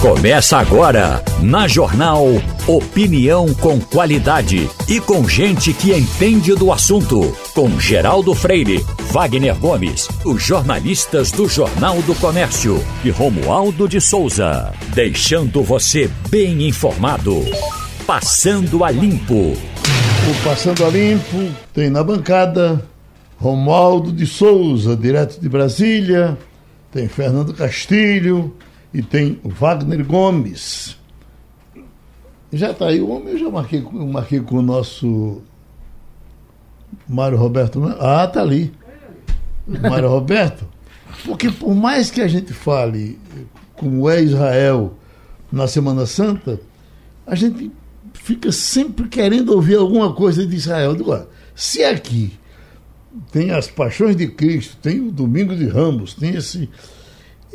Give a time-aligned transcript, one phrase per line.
[0.00, 2.24] Começa agora, na Jornal
[2.68, 7.36] Opinião com qualidade e com gente que entende do assunto.
[7.52, 14.72] Com Geraldo Freire, Wagner Gomes, os jornalistas do Jornal do Comércio e Romualdo de Souza.
[14.94, 17.44] Deixando você bem informado.
[18.06, 19.34] Passando a Limpo.
[19.34, 22.84] O Passando a Limpo tem na bancada
[23.36, 26.38] Romualdo de Souza, direto de Brasília,
[26.92, 28.54] tem Fernando Castilho
[28.92, 30.96] e tem Wagner Gomes.
[32.52, 35.42] Já está aí o homem, eu já marquei, marquei com o nosso
[37.06, 37.82] Mário Roberto.
[38.00, 38.72] Ah, tá ali.
[39.66, 40.66] Mário Roberto.
[41.24, 43.18] Porque por mais que a gente fale
[43.74, 44.94] como é Israel
[45.52, 46.60] na Semana Santa,
[47.26, 47.70] a gente
[48.14, 50.96] fica sempre querendo ouvir alguma coisa de Israel.
[51.54, 52.32] Se aqui
[53.30, 56.68] tem as paixões de Cristo, tem o Domingo de Ramos, tem esse,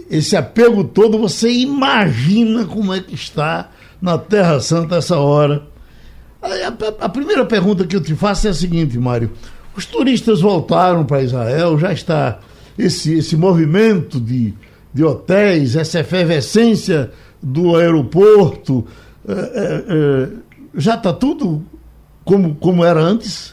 [0.10, 3.70] esse apego todo, você imagina como é que está
[4.02, 5.64] na Terra Santa essa hora.
[6.42, 9.32] A, a, a primeira pergunta que eu te faço é a seguinte, Mário.
[9.76, 12.40] Os turistas voltaram para Israel, já está
[12.78, 14.54] esse, esse movimento de,
[14.94, 18.86] de hotéis, essa efervescência do aeroporto,
[19.28, 20.30] é, é, é,
[20.76, 21.64] já está tudo
[22.24, 23.53] como, como era antes?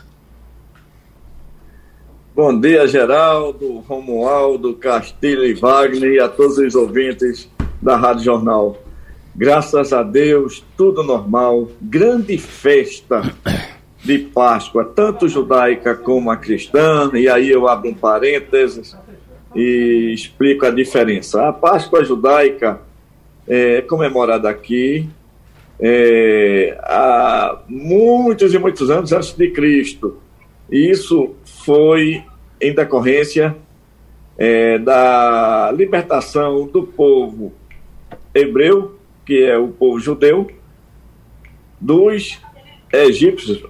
[2.43, 7.47] Bom dia, Geraldo, Romualdo, Castilho e Wagner e a todos os ouvintes
[7.83, 8.79] da Rádio Jornal.
[9.37, 11.69] Graças a Deus, tudo normal.
[11.83, 13.31] Grande festa
[14.03, 18.97] de Páscoa, tanto judaica como a cristã, e aí eu abro um parênteses
[19.55, 21.47] e explico a diferença.
[21.47, 22.81] A Páscoa judaica
[23.47, 25.07] é comemorada aqui
[25.79, 30.17] é, há muitos e muitos anos antes de Cristo.
[30.71, 32.25] Isso foi
[32.61, 33.57] em decorrência
[34.37, 37.53] é, da libertação do povo
[38.35, 40.51] hebreu, que é o povo judeu,
[41.81, 42.41] dos
[42.93, 43.63] egípcios,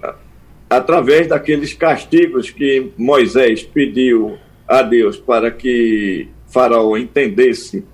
[0.69, 4.37] através daqueles castigos que Moisés pediu
[4.67, 7.85] a Deus para que Faraó entendesse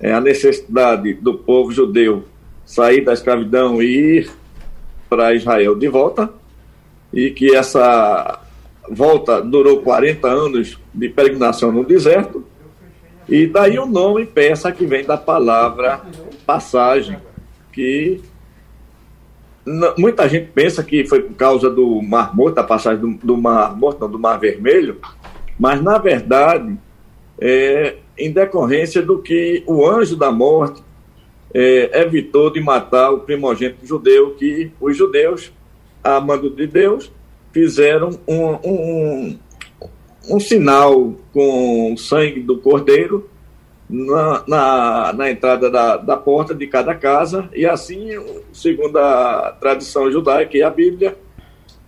[0.00, 2.24] é, a necessidade do povo judeu
[2.64, 4.30] sair da escravidão e ir
[5.08, 6.30] para Israel de volta,
[7.12, 8.43] e que essa
[8.88, 12.44] volta durou 40 anos de peregrinação no deserto,
[13.28, 16.02] e daí o nome peça que vem da palavra
[16.46, 17.18] passagem,
[17.72, 18.20] que
[19.96, 23.74] muita gente pensa que foi por causa do Mar Morto, da passagem do, do Mar
[23.76, 24.98] Morto, não, do Mar Vermelho,
[25.58, 26.76] mas na verdade
[27.40, 30.82] é em decorrência do que o anjo da morte
[31.52, 35.52] é, evitou de matar o primogênito judeu, que os judeus,
[36.02, 37.10] a mando de Deus,
[37.54, 39.38] fizeram um, um,
[40.28, 43.30] um sinal com o sangue do cordeiro
[43.88, 48.08] na, na, na, entrada da, da porta de cada casa, e assim,
[48.52, 51.16] segundo a tradição judaica e a Bíblia,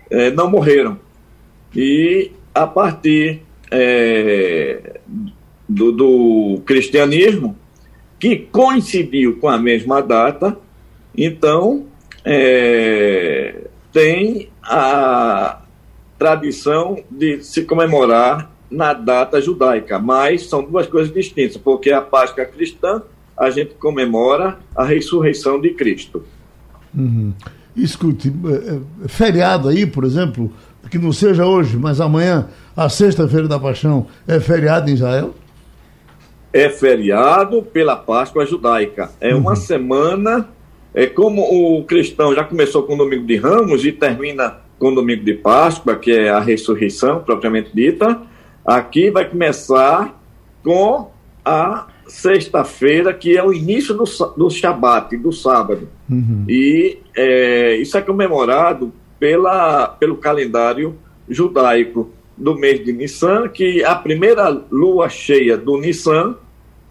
[0.09, 1.01] é, não morreram.
[1.75, 5.01] E a partir é,
[5.69, 7.57] do, do cristianismo,
[8.21, 10.57] que coincidiu com a mesma data,
[11.17, 11.87] então
[12.25, 13.63] é,
[13.93, 15.36] tem a
[16.27, 22.45] tradição de se comemorar na data judaica, mas são duas coisas distintas, porque a Páscoa
[22.45, 23.03] cristã
[23.37, 26.25] a gente comemora a ressurreição de Cristo.
[26.97, 27.33] Uhum.
[27.77, 30.51] Escute, é, é, feriado aí, por exemplo,
[30.91, 35.35] que não seja hoje, mas amanhã, a sexta-feira da Paixão, é feriado em Israel?
[36.53, 39.11] é feriado pela Páscoa judaica.
[39.21, 39.57] É uma uhum.
[39.57, 40.49] semana,
[40.95, 44.95] é como o cristão já começou com o domingo de Ramos e termina com o
[44.95, 48.21] domingo de Páscoa, que é a ressurreição propriamente dita.
[48.65, 50.21] Aqui vai começar
[50.63, 51.11] com
[51.45, 54.05] a sexta-feira, que é o início do,
[54.37, 55.89] do Shabat, do sábado.
[56.11, 56.45] Uhum.
[56.49, 60.97] E é, isso é comemorado pela, pelo calendário
[61.29, 66.37] judaico do mês de Nissan, que a primeira lua cheia do Nissan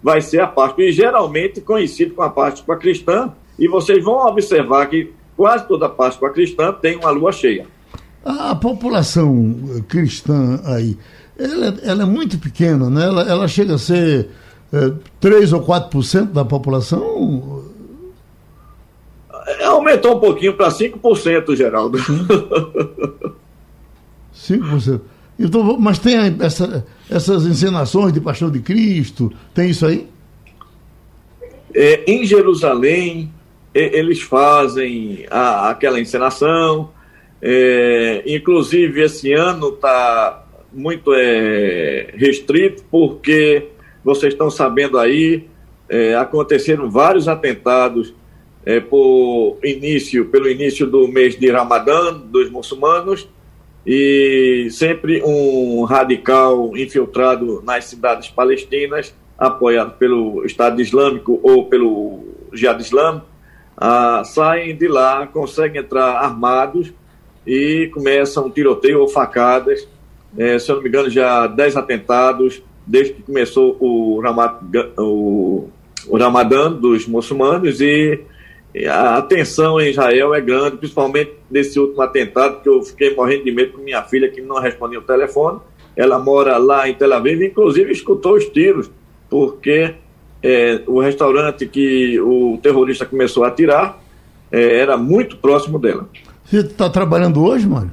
[0.02, 4.86] vai ser a Páscoa, e geralmente coincide com a Páscoa cristã, e vocês vão observar
[4.86, 7.66] que quase toda a Páscoa cristã tem uma lua cheia.
[8.26, 9.54] A população
[9.86, 10.98] cristã aí,
[11.38, 13.04] ela, ela é muito pequena, né?
[13.04, 14.28] ela, ela chega a ser
[14.72, 17.62] é, 3 ou 4% da população?
[19.46, 21.98] É, aumentou um pouquinho para 5%, Geraldo.
[24.34, 25.00] 5%.
[25.38, 30.08] Então, mas tem essa, essas encenações de Paixão de Cristo, tem isso aí?
[31.72, 33.32] É, em Jerusalém,
[33.72, 36.95] eles fazem a, aquela encenação.
[37.40, 43.68] É, inclusive, esse ano está muito é, restrito, porque
[44.04, 45.46] vocês estão sabendo aí
[45.88, 48.14] é, aconteceram vários atentados
[48.64, 53.28] é, por início, pelo início do mês de Ramadã dos muçulmanos
[53.86, 62.80] e sempre um radical infiltrado nas cidades palestinas, apoiado pelo Estado Islâmico ou pelo Jihad
[62.80, 63.26] Islâmico,
[63.76, 66.92] ah, saem de lá, conseguem entrar armados
[67.46, 69.86] e começam um tiroteio ou facadas.
[70.36, 74.54] É, se eu não me engano, já 10 atentados desde que começou o, Ramad,
[74.98, 75.68] o,
[76.08, 78.20] o Ramadã dos muçulmanos e
[78.88, 83.50] a tensão em Israel é grande, principalmente nesse último atentado, que eu fiquei morrendo de
[83.50, 85.60] medo com minha filha, que não respondia o telefone.
[85.96, 88.90] Ela mora lá em Tel Aviv, inclusive escutou os tiros,
[89.30, 89.94] porque
[90.42, 93.98] é, o restaurante que o terrorista começou a atirar
[94.52, 96.08] é, era muito próximo dela.
[96.46, 97.90] Você está trabalhando hoje, mano?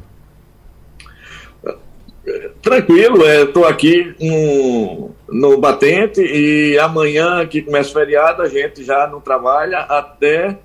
[2.62, 8.84] Tranquilo, estou é, aqui no, no batente e amanhã que começa o feriado a gente
[8.84, 10.58] já não trabalha até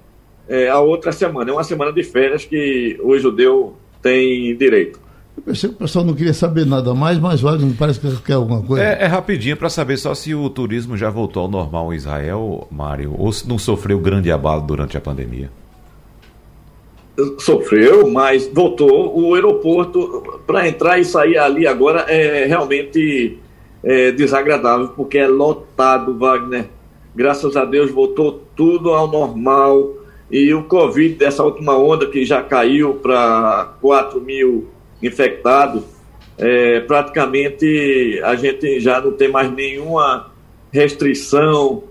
[0.49, 1.51] é, a outra semana.
[1.51, 5.01] É uma semana de férias que o judeu tem direito.
[5.37, 8.35] Eu pensei que o pessoal não queria saber nada mais, mas Wagner parece que quer
[8.35, 8.85] alguma coisa.
[8.85, 12.69] É, é rapidinho para saber só se o turismo já voltou ao normal em Israel,
[12.71, 15.51] Mário, ou se não sofreu grande abalo durante a pandemia.
[17.39, 19.19] Sofreu, mas voltou.
[19.19, 23.39] O aeroporto, para entrar e sair ali agora, é realmente
[23.83, 26.69] é, desagradável, porque é lotado, Wagner.
[27.15, 29.95] Graças a Deus voltou tudo ao normal
[30.31, 34.69] e o Covid dessa última onda, que já caiu para 4 mil
[35.03, 35.83] infectados,
[36.37, 40.31] é, praticamente a gente já não tem mais nenhuma
[40.71, 41.83] restrição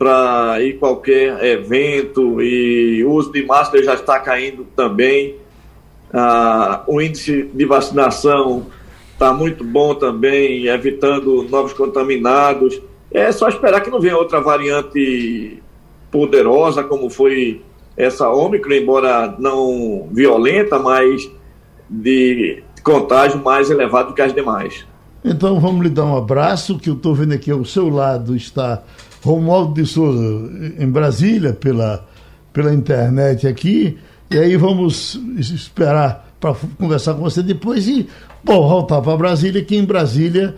[0.00, 5.36] para ir qualquer evento e o uso de máscara já está caindo também.
[6.10, 8.64] Ah, o índice de vacinação
[9.12, 12.80] está muito bom também, evitando novos contaminados.
[13.12, 15.62] É só esperar que não venha outra variante
[16.10, 17.60] poderosa, como foi
[17.94, 21.30] essa Ômicron, embora não violenta, mas
[21.90, 24.86] de contágio mais elevado que as demais.
[25.22, 28.82] Então vamos lhe dar um abraço, que eu estou vendo aqui ao seu lado está
[29.22, 32.06] Romualdo de Souza em Brasília, pela,
[32.52, 33.98] pela internet aqui,
[34.30, 38.08] e aí vamos esperar para conversar com você depois e
[38.42, 40.56] bom, voltar para Brasília, que em Brasília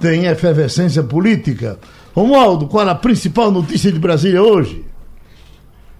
[0.00, 1.78] tem efervescência política.
[2.14, 4.84] Romualdo, qual a principal notícia de Brasília hoje?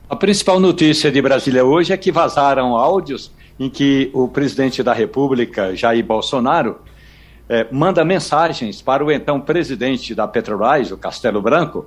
[0.09, 4.93] A principal notícia de Brasília hoje é que vazaram áudios em que o presidente da
[4.93, 6.77] República, Jair Bolsonaro,
[7.49, 11.87] eh, manda mensagens para o então presidente da Petrobras, o Castelo Branco,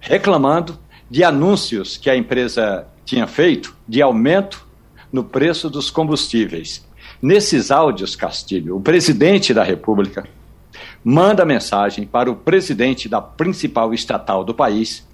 [0.00, 0.78] reclamando
[1.10, 4.66] de anúncios que a empresa tinha feito de aumento
[5.12, 6.86] no preço dos combustíveis.
[7.20, 10.26] Nesses áudios, Castilho, o presidente da República
[11.04, 15.06] manda mensagem para o presidente da principal estatal do país,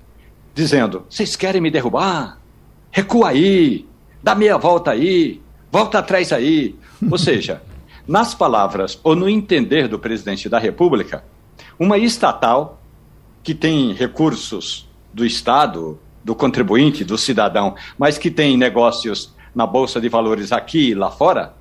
[0.55, 2.39] dizendo: Vocês querem me derrubar?
[2.97, 3.87] recua aí,
[4.23, 6.75] dá meia volta aí, volta atrás aí.
[7.11, 7.61] Ou seja,
[8.09, 11.23] nas palavras ou no entender do presidente da República,
[11.79, 12.81] uma estatal
[13.47, 20.01] que tem recursos do Estado, do contribuinte, do cidadão, mas que tem negócios na Bolsa
[20.01, 21.55] de Valores aqui e lá fora,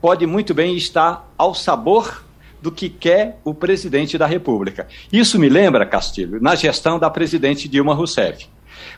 [0.00, 2.24] pode muito bem estar ao sabor
[2.60, 4.86] do que quer o presidente da República.
[5.12, 8.46] Isso me lembra, Castilho, na gestão da presidente Dilma Rousseff.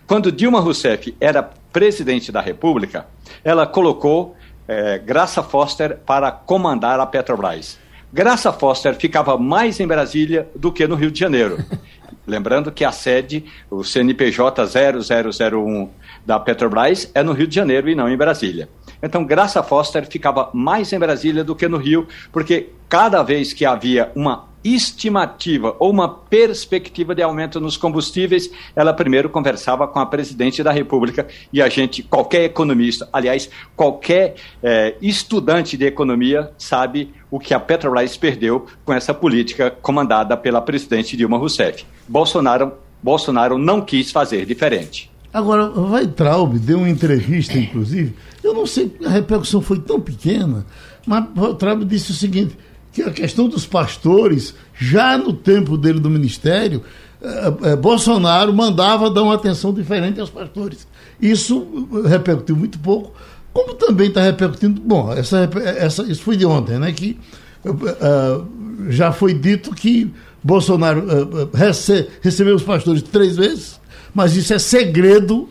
[0.06, 3.06] Quando Dilma Rousseff era presidente da República,
[3.42, 4.36] ela colocou
[4.68, 7.78] é, Graça Foster para comandar a Petrobras.
[8.14, 11.58] Graça Foster ficava mais em Brasília do que no Rio de Janeiro.
[12.24, 15.90] Lembrando que a sede, o CNPJ 0001
[16.24, 18.68] da Petrobras, é no Rio de Janeiro e não em Brasília.
[19.02, 23.64] Então, Graça Foster ficava mais em Brasília do que no Rio, porque cada vez que
[23.64, 30.06] havia uma estimativa ou uma perspectiva de aumento nos combustíveis, ela primeiro conversava com a
[30.06, 37.12] presidente da República e a gente, qualquer economista, aliás, qualquer é, estudante de economia sabe
[37.30, 41.84] o que a Petrobras perdeu com essa política comandada pela presidente Dilma Rousseff.
[42.08, 45.12] Bolsonaro, Bolsonaro não quis fazer diferente.
[45.32, 50.64] Agora, Vai Traub deu uma entrevista, inclusive, eu não sei, a repercussão foi tão pequena,
[51.04, 52.56] mas Vai Traub disse o seguinte,
[52.94, 56.80] que a questão dos pastores, já no tempo dele do ministério,
[57.20, 60.86] eh, eh, Bolsonaro mandava dar uma atenção diferente aos pastores.
[61.20, 63.12] Isso repercutiu muito pouco,
[63.52, 64.80] como também está repercutindo.
[64.80, 66.92] Bom, essa, essa, isso foi de ontem, né?
[66.92, 67.18] Que
[67.66, 68.46] uh,
[68.88, 73.80] já foi dito que Bolsonaro rece, recebeu os pastores três vezes,
[74.14, 75.48] mas isso é segredo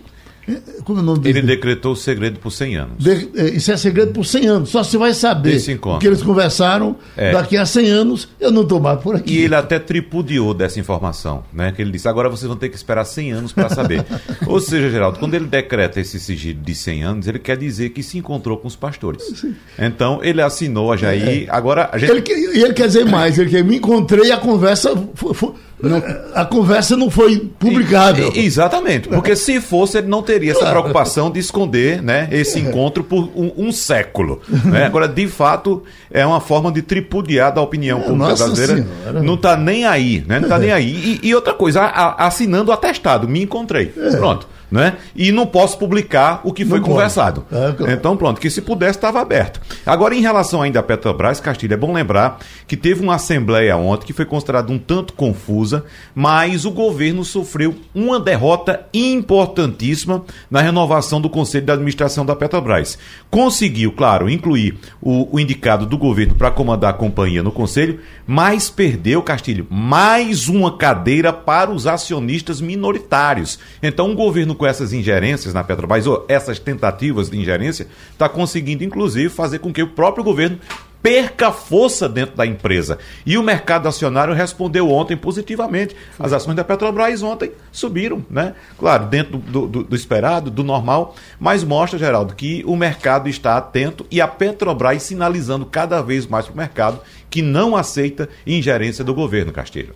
[0.84, 1.48] Como é o nome Ele dele?
[1.48, 2.98] decretou o segredo por 100 anos.
[3.04, 4.70] De- é, isso é segredo por 100 anos.
[4.70, 7.32] Só se vai saber o que eles conversaram É.
[7.32, 8.28] daqui a 100 anos.
[8.40, 9.34] Eu não estou mais por aqui.
[9.36, 11.72] E ele até tripudiou dessa informação, né?
[11.72, 14.04] Que ele disse, agora vocês vão ter que esperar 100 anos para saber.
[14.46, 18.04] Ou seja, Geraldo, quando ele decreta esse sigilo de 100 anos, ele quer dizer que
[18.04, 19.46] se encontrou com os pastores.
[19.80, 22.12] Então, ele assinou a Jair, agora a gente...
[22.12, 25.56] Ele, e ele quer dizer mais, ele quer, me encontrei e a conversa fo-
[25.90, 28.22] fo- a conversa não foi publicada.
[28.36, 33.30] Exatamente, porque se fosse, ele não teria essa preocupação de esconder né, esse encontro por
[33.36, 34.42] um, um século.
[34.66, 34.86] né?
[34.86, 38.88] Agora, de fato, é uma forma de tripudiar da opinião pública nossa brasileira.
[39.04, 39.22] Senhora.
[39.24, 40.40] Não está nem aí, né?
[40.40, 41.20] Não tá nem aí.
[41.24, 41.86] E, e outra coisa, a-
[42.24, 43.88] a- assinando o atestado, me encontrei.
[44.18, 44.48] Pronto.
[44.74, 44.98] Né?
[45.16, 47.46] E não posso publicar o que foi Não conversado.
[47.52, 47.94] É.
[47.94, 49.62] Então, pronto, que se pudesse estava aberto.
[49.86, 54.08] Agora, em relação ainda à Petrobras, Castilho, é bom lembrar que teve uma assembleia ontem
[54.08, 61.22] que foi considerada um tanto confusa, mas o governo sofreu uma derrota importantíssima na renovação
[61.22, 62.98] do Conselho de Administração da Petrobras.
[63.30, 68.72] Conseguiu, claro, incluir o, o indicado do governo para comandar a companhia no Conselho, mas
[68.72, 73.60] perdeu, Castilho, mais uma cadeira para os acionistas minoritários.
[73.84, 78.82] Então, o governo com essas ingerências na Petrobras, ou essas tentativas de ingerência, está conseguindo,
[78.82, 80.58] inclusive, fazer com que o próprio governo
[81.02, 82.98] perca força dentro da empresa.
[83.26, 85.94] E o mercado acionário respondeu ontem positivamente.
[86.18, 88.54] As ações da Petrobras ontem subiram, né?
[88.80, 93.58] Claro, dentro do, do- do esperado, do normal, mas mostra, Geraldo, que o mercado está
[93.58, 99.04] atento e a Petrobras sinalizando cada vez mais para o mercado que não aceita ingerência
[99.04, 99.94] do governo, Castilho.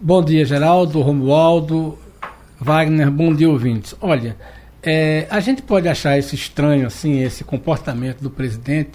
[0.00, 1.98] Bom dia, Geraldo, Romualdo,
[2.58, 3.94] Wagner, bom dia, ouvintes.
[4.00, 4.36] Olha,
[4.82, 8.92] é, a gente pode achar isso estranho, assim, esse comportamento do presidente,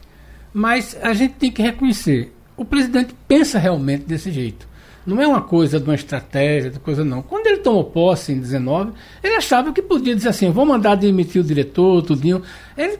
[0.53, 4.67] mas a gente tem que reconhecer, o presidente pensa realmente desse jeito.
[5.05, 7.23] Não é uma coisa de uma estratégia, de coisa não.
[7.23, 8.91] Quando ele tomou posse em 19,
[9.23, 12.43] ele achava que podia dizer assim, vou mandar demitir o diretor, tudinho.
[12.77, 12.99] Ele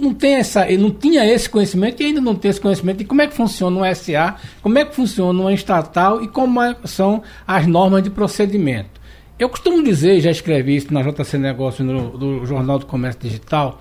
[0.00, 3.04] não, tem essa, ele não tinha esse conhecimento e ainda não tem esse conhecimento de
[3.04, 6.76] como é que funciona um SA, como é que funciona uma estatal e como é-
[6.84, 8.99] são as normas de procedimento.
[9.40, 13.80] Eu costumo dizer, já escrevi isso na JC Negócio, no Jornal do Comércio Digital,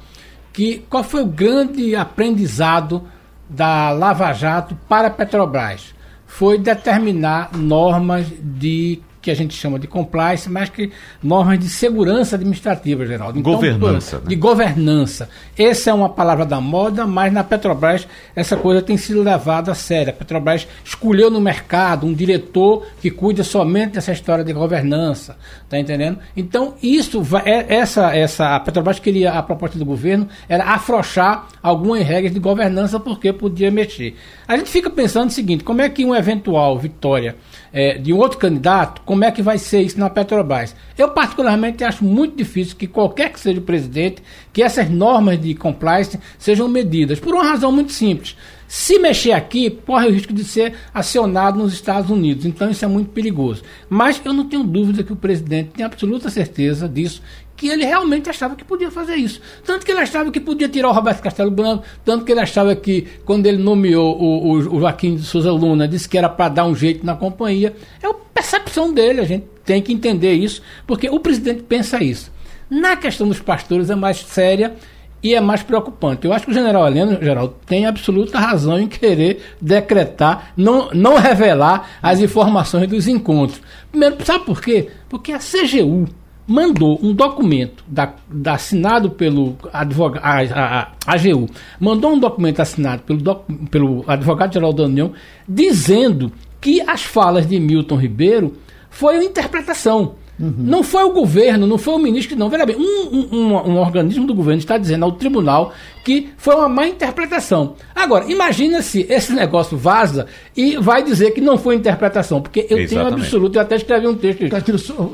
[0.54, 3.04] que qual foi o grande aprendizado
[3.50, 5.94] da Lava Jato para a Petrobras?
[6.26, 12.36] Foi determinar normas de que a gente chama de compliance, mas que normas de segurança
[12.36, 13.40] administrativa, Geraldo.
[13.40, 14.24] Então, Governança, né?
[14.28, 15.30] De governança.
[15.58, 19.76] Essa é uma palavra da moda, mas na Petrobras essa coisa tem sido levada a
[19.76, 20.10] sério.
[20.12, 25.38] A Petrobras escolheu no mercado um diretor que cuida somente dessa história de governança,
[25.70, 26.18] tá entendendo?
[26.36, 31.48] Então isso vai, é- essa essa a Petrobras queria a proposta do governo era afrouxar
[31.62, 34.16] algumas regras de governança porque podia mexer.
[34.48, 37.36] A gente fica pensando o seguinte: como é que uma eventual vitória
[37.74, 40.76] eh, de um outro candidato, como é que vai ser isso na Petrobras?
[40.98, 44.22] Eu particularmente acho muito difícil que qualquer que seja o presidente,
[44.52, 48.36] que essas normas de compliance sejam medidas, por uma razão muito simples.
[48.68, 52.46] Se mexer aqui, corre o risco de ser acionado nos Estados Unidos.
[52.46, 53.64] Então isso é muito perigoso.
[53.90, 57.20] Mas eu não tenho dúvida que o presidente tem absoluta certeza disso,
[57.60, 59.42] que ele realmente achava que podia fazer isso.
[59.66, 62.74] Tanto que ele achava que podia tirar o Roberto Castelo Branco, tanto que ele achava
[62.74, 66.48] que, quando ele nomeou o, o, o Joaquim de Souza Luna, disse que era para
[66.48, 67.76] dar um jeito na companhia.
[68.02, 72.32] É a percepção dele, a gente tem que entender isso, porque o presidente pensa isso.
[72.70, 74.74] Na questão dos pastores é mais séria
[75.22, 76.26] e é mais preocupante.
[76.26, 81.18] Eu acho que o general Heleno, Geraldo, tem absoluta razão em querer decretar, não, não
[81.18, 83.62] revelar as informações dos encontros.
[83.92, 84.90] Primeiro, sabe por quê?
[85.10, 86.08] Porque a CGU
[86.50, 90.42] mandou um documento da, da- assinado pelo advogado, a,
[90.80, 91.48] a, AGU,
[91.80, 95.14] mandou um documento assinado pelo, doc- pelo advogado-geral da União,
[95.48, 98.58] dizendo que as falas de Milton Ribeiro
[98.90, 100.16] foi uma interpretação.
[100.40, 102.50] Não foi o governo, não foi o ministro, não.
[102.50, 105.74] Veja bem, um, um- um- um organismo do governo está dizendo ao tribunal
[106.06, 107.76] que foi uma má interpretação.
[107.94, 112.68] Agora, imagina se esse negócio vaza e vai dizer que não foi interpretação, porque eu
[112.68, 113.22] tenho Exatamente.
[113.24, 114.48] absoluto, eu até escrevi um texto.
[114.50, 115.12] Castilho, só,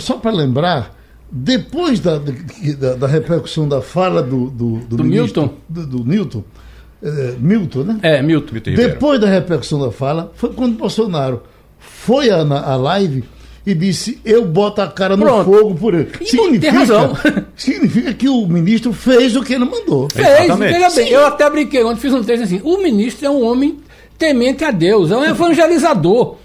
[0.00, 0.90] só para lembrar,
[1.30, 5.54] depois da, da, da repercussão da fala do, do, Do ministro- Milton?
[5.68, 6.44] Do, do Newton,
[7.02, 7.98] eh, Milton, né?
[8.02, 8.54] É, Milton.
[8.54, 8.70] Milton.
[8.74, 11.42] Depois da repercussão da fala, foi quando Bolsonaro
[11.78, 13.22] foi na- à live
[13.66, 15.44] e disse: Eu boto a cara no Pronto.
[15.44, 16.08] fogo por ele.
[16.20, 17.16] E tem razão.
[17.56, 20.08] significa que o ministro fez o que ele mandou.
[20.12, 20.72] Fez, Exatamente.
[20.74, 23.78] veja bem, eu até brinquei ontem, fiz um texto assim, o ministro é um homem
[24.18, 26.36] temente a Deus, é um evangelizador.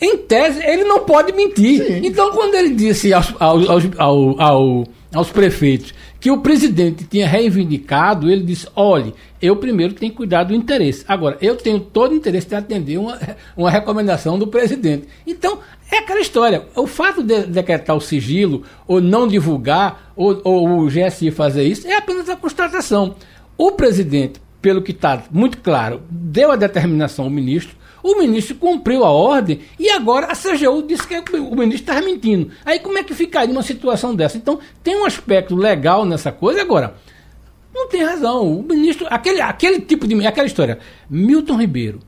[0.00, 1.84] Em tese, ele não pode mentir.
[1.84, 2.00] Sim.
[2.06, 7.26] Então, quando ele disse aos- aos- aos- ao, ao, aos prefeitos que o presidente tinha
[7.26, 11.04] reivindicado, ele disse: olhe, eu primeiro tenho que cuidar do interesse.
[11.06, 13.18] Agora, eu tenho todo o interesse de atender uma,
[13.56, 15.06] uma recomendação do presidente.
[15.26, 15.60] Então,
[15.90, 16.64] é aquela história.
[16.74, 21.86] O fato de decretar o sigilo, ou não divulgar, ou, ou o GSI fazer isso,
[21.86, 23.14] é apenas a constatação.
[23.56, 27.76] O presidente, pelo que está muito claro, deu a determinação ao ministro,
[28.08, 32.50] o ministro cumpriu a ordem e agora a CGU disse que o ministro estava mentindo.
[32.64, 34.36] Aí como é que ficaria uma situação dessa?
[34.36, 36.62] Então tem um aspecto legal nessa coisa.
[36.62, 36.94] Agora,
[37.74, 38.58] não tem razão.
[38.58, 40.26] O ministro, aquele, aquele tipo de.
[40.26, 40.78] aquela história.
[41.08, 42.00] Milton Ribeiro,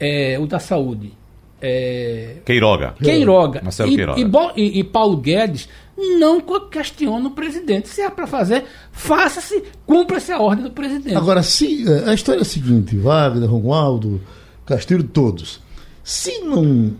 [0.00, 1.12] é, o da saúde.
[1.60, 2.94] É, Queiroga.
[3.02, 3.60] Queiroga.
[3.62, 4.20] Marcelo e, Queiroga.
[4.56, 5.68] E, e, e, Paulo Guedes
[6.18, 7.88] não questionam o presidente.
[7.88, 11.16] Se é para fazer, faça-se, cumpra-se a ordem do presidente.
[11.16, 14.20] Agora, se, a história é a seguinte: Wagner, Romualdo,
[14.66, 15.60] Castilho, todos.
[16.02, 16.92] Se não,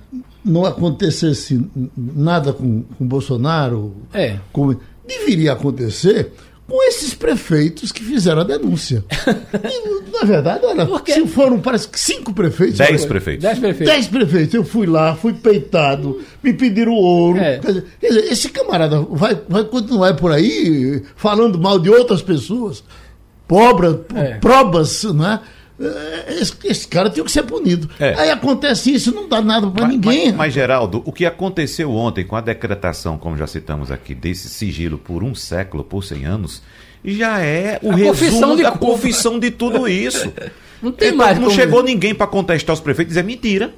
[0.45, 1.63] não acontecesse
[1.97, 4.39] nada com, com Bolsonaro, é.
[4.53, 4.75] com,
[5.07, 6.33] deveria acontecer
[6.67, 9.05] com esses prefeitos que fizeram a denúncia.
[9.65, 12.79] E, na verdade, olha, se foram, parece que cinco prefeitos.
[12.79, 13.43] Dez olha, prefeitos.
[13.43, 13.95] Dez prefeitos.
[13.95, 14.55] Dez prefeitos.
[14.55, 17.39] Eu fui lá, fui peitado, me pediram ouro.
[17.39, 17.59] É.
[17.59, 22.85] Quer, dizer, esse camarada vai, vai continuar por aí falando mal de outras pessoas,
[23.49, 24.35] pobra, é.
[24.35, 25.41] probas, né?
[26.29, 27.91] Esse, esse, cara tem que ser punido.
[27.99, 28.15] É.
[28.15, 30.27] Aí acontece isso, não dá nada para ninguém.
[30.29, 34.49] Mas, mas, Geraldo, o que aconteceu ontem com a decretação, como já citamos aqui, desse
[34.49, 36.63] sigilo por um século, por 100 anos,
[37.05, 38.87] já é o a resumo da culpa.
[38.87, 40.33] confissão de tudo isso.
[40.81, 41.39] não tem então, mais.
[41.39, 43.75] Não chegou ninguém para contestar os prefeitos, é mentira.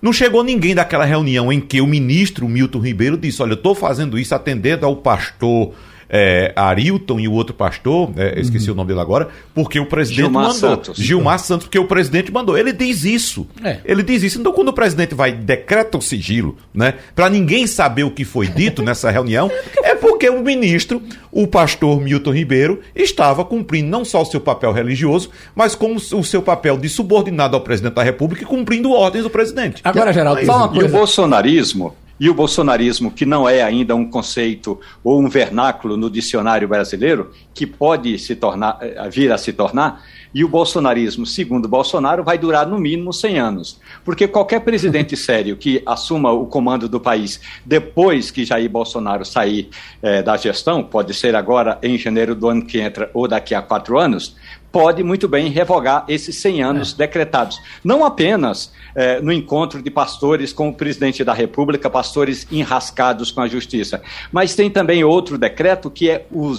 [0.00, 3.74] Não chegou ninguém daquela reunião em que o ministro Milton Ribeiro disse: Olha, eu estou
[3.74, 5.74] fazendo isso atendendo ao pastor
[6.08, 8.74] é, Arilton e o outro pastor, é, esqueci uhum.
[8.74, 10.60] o nome dele agora, porque o presidente Gilmar mandou.
[10.60, 10.96] Santos.
[10.96, 12.56] Gilmar Santos, porque o presidente mandou.
[12.56, 13.46] Ele diz isso.
[13.62, 13.78] É.
[13.84, 14.38] Ele diz isso.
[14.38, 18.46] Então, quando o presidente vai decreta o sigilo, né, para ninguém saber o que foi
[18.46, 19.50] dito nessa reunião,
[19.82, 24.72] é porque o ministro, o pastor Milton Ribeiro, estava cumprindo não só o seu papel
[24.72, 29.24] religioso, mas como o seu papel de subordinado ao presidente da República e cumprindo ordens
[29.24, 29.80] do presidente.
[29.84, 30.86] Agora, Geraldo, só uma coisa.
[30.86, 31.94] E o bolsonarismo
[32.24, 37.30] e o bolsonarismo, que não é ainda um conceito ou um vernáculo no dicionário brasileiro,
[37.52, 40.02] que pode se tornar, eh, vir a se tornar,
[40.34, 43.80] e o bolsonarismo, segundo Bolsonaro, vai durar no mínimo 100 anos.
[44.02, 49.68] Porque qualquer presidente sério que assuma o comando do país depois que Jair Bolsonaro sair
[50.02, 53.60] eh, da gestão, pode ser agora em janeiro do ano que entra ou daqui a
[53.60, 54.34] quatro anos,
[54.74, 56.96] pode muito bem revogar esses 100 anos é.
[56.96, 57.62] decretados.
[57.84, 63.40] Não apenas é, no encontro de pastores com o presidente da República, pastores enrascados com
[63.40, 66.52] a justiça, mas tem também outro decreto que é o,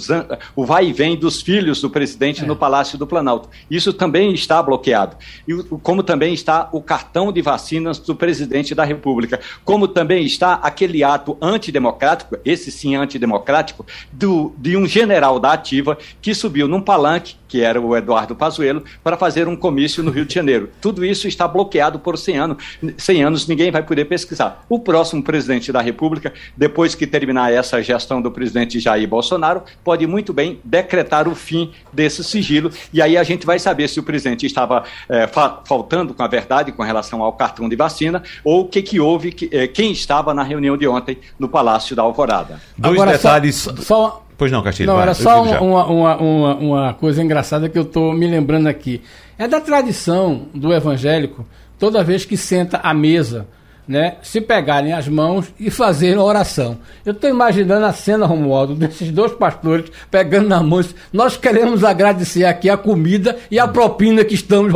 [0.54, 2.46] o vai e vem dos filhos do presidente é.
[2.46, 3.50] no Palácio do Planalto.
[3.70, 5.18] Isso também está bloqueado.
[5.46, 5.52] E
[5.82, 11.04] como também está o cartão de vacinas do presidente da República, como também está aquele
[11.04, 17.36] ato antidemocrático, esse sim antidemocrático, do, de um general da ativa que subiu num palanque
[17.48, 20.70] que era o Eduardo Pazuello, para fazer um comício no Rio de Janeiro.
[20.80, 22.64] Tudo isso está bloqueado por 100 anos.
[22.96, 24.64] 100 anos ninguém vai poder pesquisar.
[24.68, 30.06] O próximo presidente da República, depois que terminar essa gestão do presidente Jair Bolsonaro, pode
[30.06, 34.02] muito bem decretar o fim desse sigilo e aí a gente vai saber se o
[34.02, 38.62] presidente estava é, fa faltando com a verdade com relação ao cartão de vacina ou
[38.62, 42.02] o que, que houve, que, é, quem estava na reunião de ontem no Palácio da
[42.02, 42.60] Alvorada.
[42.76, 43.56] Dois Agora, detalhes.
[43.56, 44.88] Só, só Pois não, Castilho.
[44.88, 48.66] Não, vai, era só uma, uma, uma, uma, coisa engraçada que eu estou me lembrando
[48.66, 49.02] aqui.
[49.38, 51.46] É da tradição do evangélico,
[51.78, 53.46] toda vez que senta à mesa,
[53.86, 56.78] né, se pegarem as mãos e fazerem oração.
[57.04, 60.76] Eu estou imaginando a cena, Romualdo, desses dois pastores pegando na mão.
[61.12, 64.72] Nós queremos agradecer aqui a comida e a propina que estamos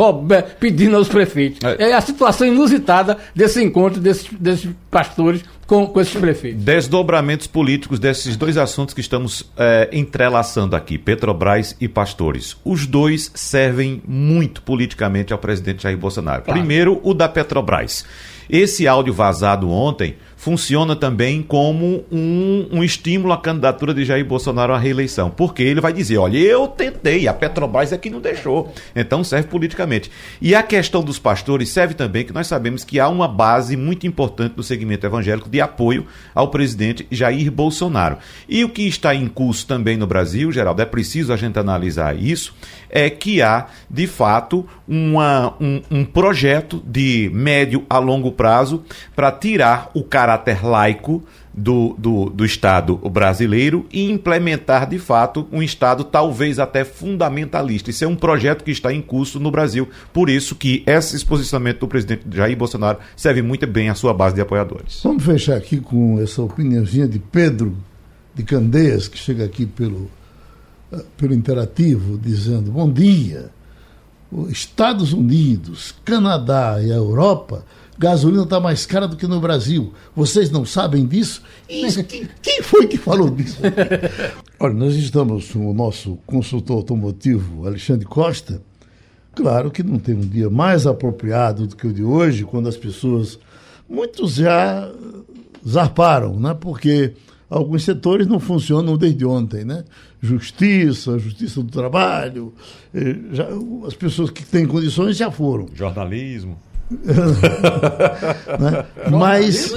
[0.59, 1.59] pedindo aos prefeitos.
[1.63, 6.63] É, é a situação inusitada desse encontro desses, desses pastores com, com esses prefeitos.
[6.63, 12.57] Desdobramentos políticos desses dois assuntos que estamos é, entrelaçando aqui, Petrobras e Pastores.
[12.65, 16.43] Os dois servem muito politicamente ao presidente Jair Bolsonaro.
[16.43, 16.59] Claro.
[16.59, 18.05] Primeiro, o da Petrobras.
[18.51, 24.73] Esse áudio vazado ontem funciona também como um, um, estímulo à candidatura de Jair Bolsonaro
[24.73, 25.29] à reeleição.
[25.29, 28.73] Porque ele vai dizer: olha, eu tentei, a Petrobras é que não deixou.
[28.95, 30.09] Então serve politicamente.
[30.41, 34.07] E a questão dos pastores serve também que nós sabemos que há uma base muito
[34.07, 38.17] importante no segmento evangélico de apoio ao presidente Jair Bolsonaro.
[38.49, 42.17] E o que está em curso também no Brasil, Geraldo, é preciso a gente analisar
[42.17, 42.55] isso,
[42.89, 48.83] é que há, de fato, uma, um, um projeto de médio a longo prazo
[49.15, 55.47] para tirar o cara caráter laico do, do, do Estado brasileiro e implementar, de fato,
[55.51, 57.89] um Estado talvez até fundamentalista.
[57.89, 59.89] Isso é um projeto que está em curso no Brasil.
[60.13, 64.35] Por isso que esse posicionamento do presidente Jair Bolsonaro serve muito bem à sua base
[64.35, 65.01] de apoiadores.
[65.03, 67.75] Vamos fechar aqui com essa opiniãozinha de Pedro
[68.33, 70.09] de Candeias, que chega aqui pelo,
[70.93, 73.49] eh, pelo interativo, dizendo: Bom dia.
[74.31, 77.65] Os Estados Unidos, Canadá e a Europa,
[77.97, 79.93] gasolina está mais cara do que no Brasil.
[80.15, 81.41] Vocês não sabem disso?
[81.69, 83.59] Isso, quem, quem foi que falou disso?
[84.59, 88.61] Olha, nós estamos com o nosso consultor automotivo, Alexandre Costa.
[89.33, 92.75] Claro que não tem um dia mais apropriado do que o de hoje, quando as
[92.75, 93.39] pessoas,
[93.89, 94.91] muitos já
[95.67, 96.53] zarparam, né?
[96.59, 97.13] Porque
[97.49, 99.85] alguns setores não funcionam desde ontem, né?
[100.21, 102.53] Justiça, Justiça do Trabalho,
[102.93, 103.47] eh, já,
[103.87, 105.67] as pessoas que têm condições já foram.
[105.73, 106.59] Jornalismo.
[108.59, 108.85] Né?
[109.09, 109.73] Mas,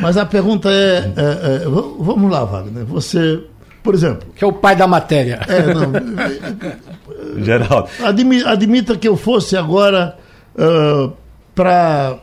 [0.00, 2.84] mas a pergunta é, é, é, vamos lá, Wagner.
[2.84, 3.42] Você,
[3.82, 4.28] por exemplo.
[4.34, 5.40] Que é o pai da matéria.
[5.48, 5.92] É, não.
[7.42, 7.88] Geraldo.
[8.02, 10.16] Admita, admita que eu fosse agora
[10.54, 11.12] uh,
[11.54, 12.18] para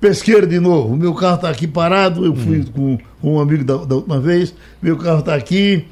[0.00, 0.96] Pesqueira de novo.
[0.96, 2.24] Meu carro está aqui parado.
[2.26, 2.98] Eu fui hum.
[3.20, 4.54] com um amigo da, da, última vez.
[4.82, 5.86] Meu carro está aqui.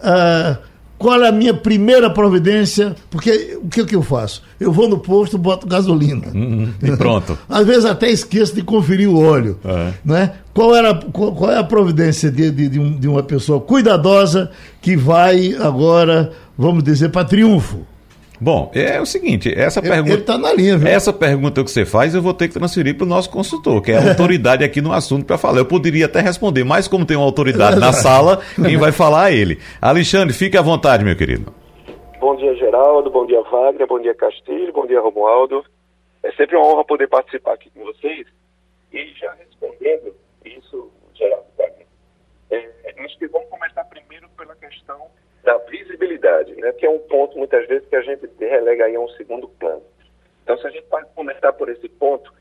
[0.00, 0.58] Uh,
[1.04, 2.96] qual é a minha primeira providência?
[3.10, 4.40] Porque o que, que eu faço?
[4.58, 6.28] Eu vou no posto, boto gasolina.
[6.34, 7.36] Hum, e pronto.
[7.46, 9.58] Às vezes até esqueço de conferir o óleo.
[9.62, 9.92] É.
[10.02, 10.32] Né?
[10.54, 14.50] Qual, era, qual, qual, é a providência de, de, de, um, de uma pessoa cuidadosa
[14.80, 17.80] que vai agora, vamos dizer, para triunfo?
[18.44, 20.12] Bom, é o seguinte, essa ele, pergunta.
[20.12, 20.86] Ele está na linha, viu?
[20.86, 23.90] Essa pergunta que você faz, eu vou ter que transferir para o nosso consultor, que
[23.90, 25.60] é a autoridade aqui no assunto para falar.
[25.60, 29.36] Eu poderia até responder, mas como tem uma autoridade na sala, quem vai falar é
[29.36, 29.58] ele.
[29.80, 31.54] Alexandre, fique à vontade, meu querido.
[32.20, 33.08] Bom dia, Geraldo.
[33.10, 33.86] Bom dia, Wagner.
[33.86, 34.74] Bom dia, Castilho.
[34.74, 35.64] Bom dia, Romualdo.
[36.22, 38.26] É sempre uma honra poder participar aqui com vocês.
[38.92, 41.86] E já respondendo isso, Geraldo, Wagner,
[42.50, 45.00] é, acho que vamos começar primeiro pela questão
[45.44, 49.00] da visibilidade, né, que é um ponto muitas vezes que a gente relega aí a
[49.00, 49.82] um segundo plano.
[50.42, 52.32] Então, se a gente pode começar por esse ponto,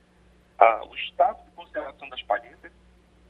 [0.57, 2.71] a, o estado de conservação das palhetas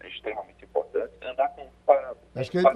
[0.02, 1.12] é extremamente importante.
[1.22, 2.68] Andar com para, Acho que ele,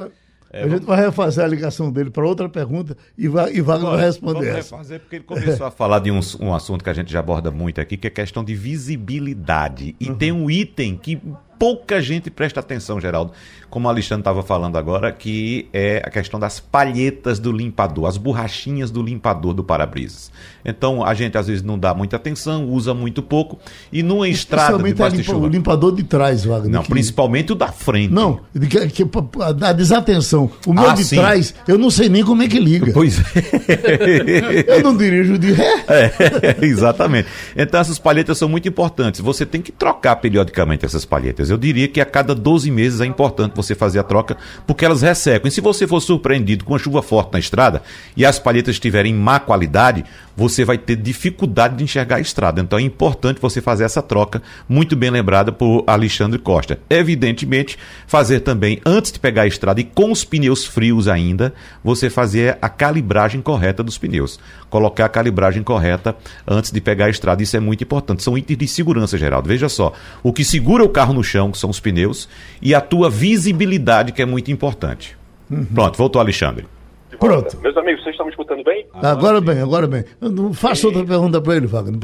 [0.52, 3.80] é, a gente vai refazer a ligação dele para outra pergunta e vai, e vai
[3.80, 4.76] vamos, responder vamos essa.
[4.76, 7.52] refazer porque ele começou a falar de um, um assunto que a gente já aborda
[7.52, 9.96] muito aqui, que é questão de visibilidade.
[10.00, 10.18] E uhum.
[10.18, 11.22] tem um item que
[11.58, 13.32] pouca gente presta atenção, Geraldo,
[13.70, 18.18] como o Alexandre estava falando agora, que é a questão das palhetas do limpador, as
[18.18, 20.32] borrachinhas do limpador do para-brisas.
[20.64, 23.60] Então, a gente às vezes não dá muita atenção, usa muito pouco,
[23.92, 25.46] e numa estrada de limpa, chuva...
[25.46, 26.72] o limpador de trás, Wagner.
[26.72, 26.90] Não, que...
[26.90, 28.14] principalmente o da frente.
[28.14, 29.10] Não, que, que,
[29.42, 30.50] a desatenção.
[30.66, 31.18] O meu ah, de sim.
[31.18, 32.92] trás, eu não sei nem como é que liga.
[32.94, 34.66] Pois é.
[34.78, 35.86] eu não dirijo de ré.
[35.88, 37.28] É, exatamente.
[37.56, 39.22] Então, essas palhetas são muito importantes.
[39.22, 41.47] Você tem que trocar periodicamente essas palhetas.
[41.50, 45.02] Eu diria que a cada 12 meses é importante você fazer a troca, porque elas
[45.02, 45.48] ressecam.
[45.48, 47.82] E se você for surpreendido com uma chuva forte na estrada
[48.16, 50.06] e as palhetas estiverem em má qualidade,
[50.38, 52.62] você vai ter dificuldade de enxergar a estrada.
[52.62, 56.80] Então é importante você fazer essa troca, muito bem lembrada por Alexandre Costa.
[56.88, 62.08] Evidentemente, fazer também, antes de pegar a estrada e com os pneus frios ainda, você
[62.08, 64.40] fazer a calibragem correta dos pneus.
[64.70, 66.16] Colocar a calibragem correta
[66.48, 67.42] antes de pegar a estrada.
[67.42, 68.22] Isso é muito importante.
[68.22, 69.50] São itens de segurança, Geraldo.
[69.50, 72.30] Veja só, o que segura o carro no chão, que são os pneus,
[72.62, 75.18] e a tua visibilidade, que é muito importante.
[75.50, 75.66] Uhum.
[75.66, 76.77] Pronto, voltou Alexandre.
[77.20, 77.58] Pronto.
[77.62, 78.86] Meus amigos, vocês estão me escutando bem?
[78.94, 80.04] Agora, agora bem, agora bem.
[80.22, 82.00] Não faça outra pergunta para ele, Wagner.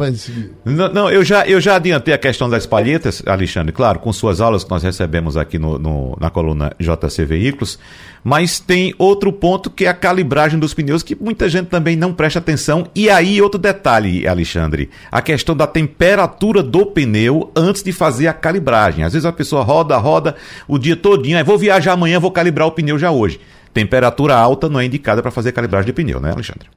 [0.65, 4.41] Não, não, eu já, eu já adiantei a questão das palhetas, Alexandre, claro, com suas
[4.41, 7.77] aulas que nós recebemos aqui no, no, na coluna JC Veículos,
[8.23, 12.13] mas tem outro ponto que é a calibragem dos pneus, que muita gente também não
[12.13, 12.87] presta atenção.
[12.95, 18.33] E aí, outro detalhe, Alexandre, a questão da temperatura do pneu antes de fazer a
[18.33, 19.03] calibragem.
[19.03, 20.35] Às vezes a pessoa roda, roda
[20.67, 23.39] o dia todinho, aí vou viajar amanhã, vou calibrar o pneu já hoje.
[23.73, 26.69] Temperatura alta não é indicada para fazer calibragem de pneu, né, Alexandre?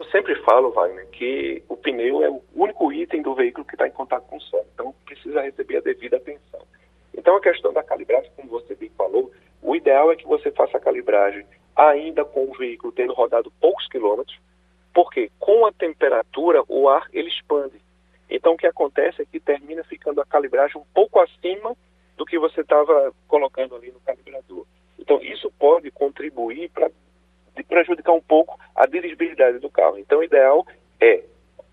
[0.00, 3.86] Eu sempre falo, Wagner, que o pneu é o único item do veículo que está
[3.86, 6.60] em contato com o solo, então precisa receber a devida atenção.
[7.12, 9.30] Então a questão da calibragem, como você bem falou,
[9.60, 11.44] o ideal é que você faça a calibragem
[11.76, 14.38] ainda com o veículo tendo rodado poucos quilômetros,
[14.94, 17.80] porque com a temperatura o ar ele expande.
[18.30, 21.76] Então o que acontece é que termina ficando a calibragem um pouco acima
[22.16, 24.64] do que você estava colocando ali no calibrador.
[25.04, 26.90] Então, isso pode contribuir para
[27.68, 29.98] prejudicar um pouco a dirigibilidade do carro.
[29.98, 30.66] Então, o ideal
[30.98, 31.22] é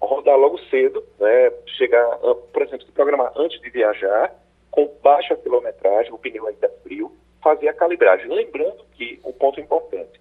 [0.02, 4.36] rodar logo cedo, né, chegar, ah, por exemplo, se programar antes de viajar,
[4.70, 7.10] com baixa quilometragem, o pneu ainda frio,
[7.42, 8.28] fazer a calibragem.
[8.28, 10.20] Lembrando que, um ponto importante,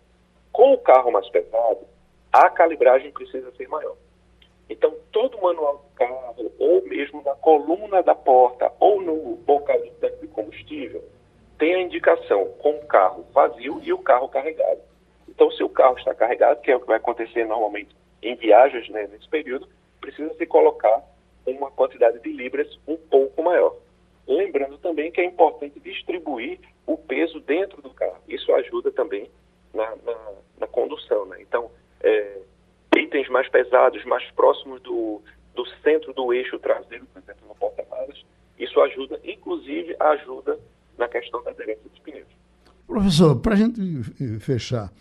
[0.52, 1.80] com o carro mais pesado,
[2.32, 3.96] a calibragem precisa ser maior.
[4.68, 9.80] Então, todo o manual do carro, ou mesmo na coluna da porta, ou no bocal
[9.80, 11.02] do tanque de combustível,
[11.60, 14.80] tem a indicação com o carro vazio e o carro carregado.
[15.28, 18.88] Então, se o carro está carregado, que é o que vai acontecer normalmente em viagens
[18.88, 19.68] né, nesse período,
[20.00, 21.02] precisa se colocar
[21.46, 23.76] uma quantidade de libras um pouco maior.
[24.26, 28.22] Lembrando também que é importante distribuir o peso dentro do carro.
[28.26, 29.30] Isso ajuda também
[29.74, 31.26] na, na, na condução.
[31.26, 31.42] Né?
[31.42, 31.70] Então,
[32.02, 32.38] é,
[32.96, 35.20] itens mais pesados, mais próximos do,
[35.54, 38.24] do centro do eixo traseiro, por exemplo, no porta-malas,
[38.58, 40.58] isso ajuda, inclusive ajuda
[41.00, 42.28] na questão da aderência dos pneus.
[42.86, 44.02] Professor, para a gente
[44.38, 44.92] fechar,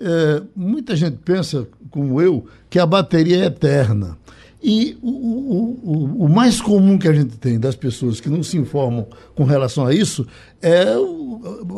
[0.00, 4.16] é, muita gente pensa, como eu, que a bateria é eterna.
[4.62, 8.58] E o, o, o, mais comum que a gente tem das pessoas que não se
[8.58, 10.26] informam com relação a isso
[10.60, 10.82] é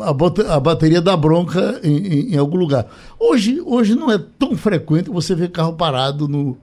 [0.01, 2.87] a, a bateria da bronca em, em, em, algum lugar.
[3.19, 6.57] Hoje, hoje não é tão frequente você ver carro parado no.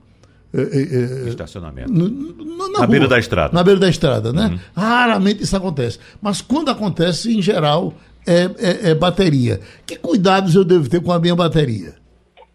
[0.53, 1.91] É, é, é Estacionamento.
[1.91, 3.53] No, no, na, na beira da estrada.
[3.53, 4.47] Na beira da estrada, né?
[4.47, 4.59] Uhum.
[4.75, 5.99] Raramente isso acontece.
[6.21, 7.93] Mas quando acontece, em geral,
[8.27, 9.59] é, é, é bateria.
[9.85, 11.95] Que cuidados eu devo ter com a minha bateria?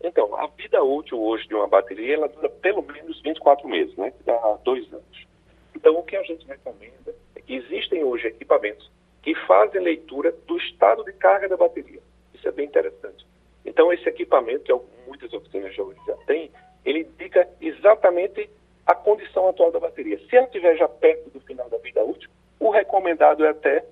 [0.02, 4.12] Então, a vida útil hoje de uma bateria, ela dura pelo menos 24 meses, né?
[4.26, 5.26] Dá dois anos.
[5.74, 8.90] Então, o que a gente recomenda é que existem hoje equipamentos
[9.22, 12.00] que fazem leitura do estado de carga da bateria.
[12.35, 13.26] Isso é bem interessante.
[13.64, 16.50] Então, esse equipamento, que muitas oficinas hoje já têm,
[16.85, 18.49] ele indica exatamente
[18.87, 20.18] a condição atual da bateria.
[20.29, 22.29] Se ela estiver já perto do final da vida útil,
[22.61, 23.85] o recomendado é até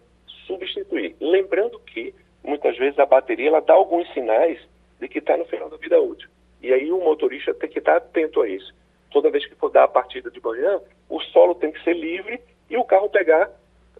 [0.46, 1.16] substituir.
[1.20, 4.58] Lembrando que, muitas vezes, a bateria ela dá alguns sinais
[5.00, 6.28] de que está no final da vida útil.
[6.62, 8.72] E aí o motorista tem que estar atento a isso.
[9.10, 12.40] Toda vez que for dar a partida de manhã, o solo tem que ser livre
[12.70, 13.50] e o carro pegar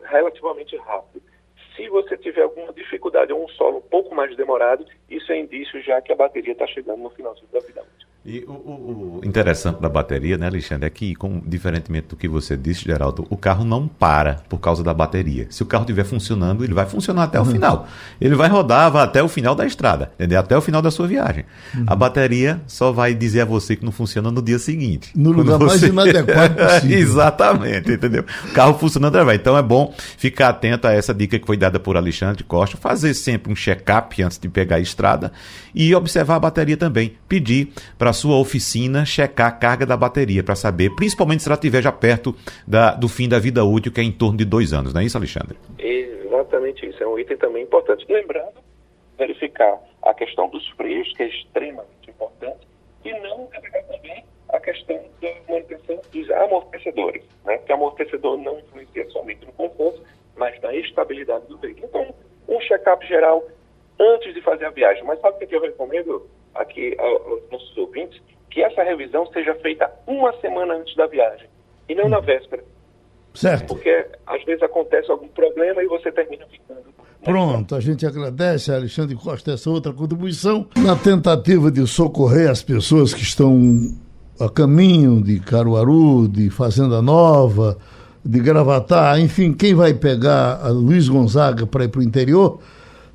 [0.03, 1.23] relativamente rápido.
[1.77, 5.83] Se você tiver alguma dificuldade ou um solo um pouco mais demorado, isso é indício
[5.83, 8.02] já que a bateria está chegando no finalzinho da vida útil.
[8.25, 12.29] E o, o, o, interessante da bateria, né, Alexandre, é que, com, diferentemente do que
[12.29, 15.49] você disse, Geraldo, o carro não para por causa da bateria.
[15.51, 17.49] Se o carro estiver funcionando, ele vai funcionar até uhum.
[17.49, 17.89] o final.
[18.21, 20.39] Ele vai rodar vai até o final da estrada, entendeu?
[20.39, 21.45] Até o final da sua viagem.
[21.75, 21.85] Uhum.
[21.85, 25.11] A bateria só vai dizer a você que não funciona no dia seguinte.
[25.17, 25.91] No lugar você...
[25.91, 26.99] mais inadequado possível.
[26.99, 28.25] Exatamente, entendeu?
[28.45, 29.35] O carro funcionando vai.
[29.35, 33.15] Então é bom ficar atento a essa dica que foi dada por Alexandre Costa, fazer
[33.15, 35.33] sempre um check-up antes de pegar a estrada
[35.75, 37.15] e observar a bateria também.
[37.29, 41.57] Pedir para a sua oficina checar a carga da bateria para saber, principalmente se ela
[41.57, 42.35] estiver já perto
[42.69, 45.05] da, do fim da vida útil, que é em torno de dois anos, não é
[45.05, 45.57] isso, Alexandre?
[45.79, 47.03] Exatamente isso.
[47.03, 48.05] É um item também importante.
[48.09, 48.53] Lembrando,
[49.19, 52.69] verificar a questão dos freios, que é extremamente importante,
[53.05, 57.57] e não carregar também a questão da manutenção dos amortecedores, né?
[57.59, 60.03] que amortecedor não influencia somente no conforto,
[60.37, 61.87] mas na estabilidade do veículo.
[61.89, 62.15] Então,
[62.49, 63.43] um check-up geral
[63.99, 65.03] antes de fazer a viagem.
[65.05, 67.52] Mas sabe o que eu recomendo aqui aos
[68.03, 68.21] ouvintes?
[68.51, 71.49] Que essa revisão seja feita uma semana antes da viagem
[71.89, 72.23] e não na hum.
[72.23, 72.63] véspera.
[73.35, 73.75] Certo.
[73.75, 76.93] Porque às vezes acontece algum problema e você termina ficando.
[77.25, 82.63] Pronto, a gente agradece a Alexandre Costa essa outra contribuição na tentativa de socorrer as
[82.63, 83.57] pessoas que estão
[84.41, 87.79] a caminho de Caruaru, de Fazenda Nova,
[88.25, 92.59] de Gravatar, enfim, quem vai pegar a Luiz Gonzaga para ir para o interior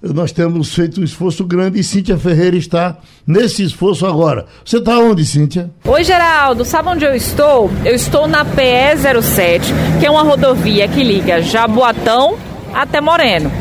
[0.01, 4.45] nós temos feito um esforço grande e Cíntia Ferreira está nesse esforço agora.
[4.63, 5.71] Você está onde, Cíntia?
[5.86, 6.63] Oi, Geraldo.
[6.63, 7.69] Sabe onde eu estou?
[7.83, 12.38] Eu estou na PE 07, que é uma rodovia que liga Jaboatão
[12.73, 13.51] até Moreno.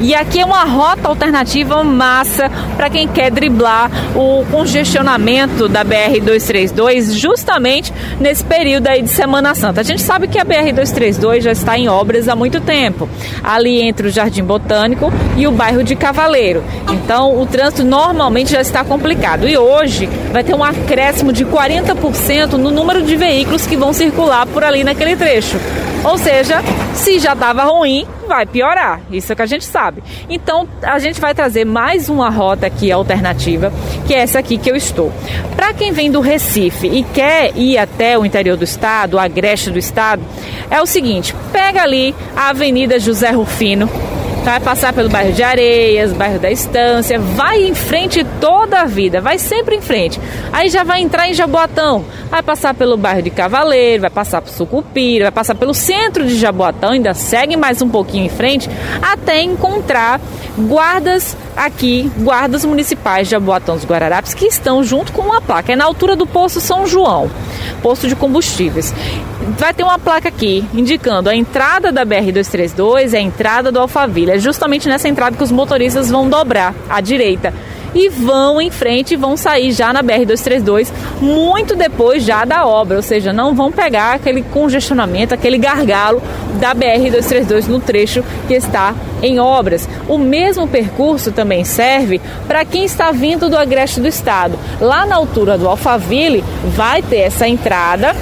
[0.00, 7.14] E aqui é uma rota alternativa massa para quem quer driblar o congestionamento da BR-232
[7.14, 9.80] justamente nesse período aí de Semana Santa.
[9.80, 13.08] A gente sabe que a BR-232 já está em obras há muito tempo,
[13.42, 16.62] ali entre o Jardim Botânico e o bairro de Cavaleiro.
[16.92, 19.48] Então o trânsito normalmente já está complicado.
[19.48, 24.46] E hoje vai ter um acréscimo de 40% no número de veículos que vão circular
[24.46, 25.58] por ali naquele trecho.
[26.06, 26.62] Ou seja,
[26.94, 29.00] se já estava ruim, vai piorar.
[29.10, 30.02] Isso é que a gente sabe.
[30.28, 33.72] Então, a gente vai trazer mais uma rota aqui alternativa,
[34.06, 35.12] que é essa aqui que eu estou.
[35.56, 39.70] Para quem vem do Recife e quer ir até o interior do estado, a agreste
[39.70, 40.22] do estado,
[40.70, 43.90] é o seguinte: pega ali a Avenida José Rufino,
[44.50, 49.20] vai passar pelo bairro de Areias, bairro da Estância, vai em frente toda a vida,
[49.20, 50.20] vai sempre em frente.
[50.52, 54.50] Aí já vai entrar em Jaboatão, vai passar pelo bairro de Cavaleiro, vai passar por
[54.50, 58.70] Sucupira, vai passar pelo centro de Jaboatão, ainda segue mais um pouquinho em frente,
[59.02, 60.20] até encontrar
[60.56, 65.72] guardas aqui, guardas municipais de Jaboatão dos Guararapes, que estão junto com uma placa.
[65.72, 67.28] É na altura do Poço São João,
[67.82, 68.94] posto de combustíveis.
[69.50, 74.32] Vai ter uma placa aqui indicando a entrada da BR-232 e a entrada do Alphaville.
[74.32, 77.54] É justamente nessa entrada que os motoristas vão dobrar à direita
[77.94, 82.96] e vão em frente e vão sair já na BR-232 muito depois já da obra,
[82.96, 86.20] ou seja, não vão pegar aquele congestionamento, aquele gargalo
[86.60, 89.88] da BR-232 no trecho que está em obras.
[90.08, 94.58] O mesmo percurso também serve para quem está vindo do agreste do estado.
[94.80, 98.14] Lá na altura do Alphaville vai ter essa entrada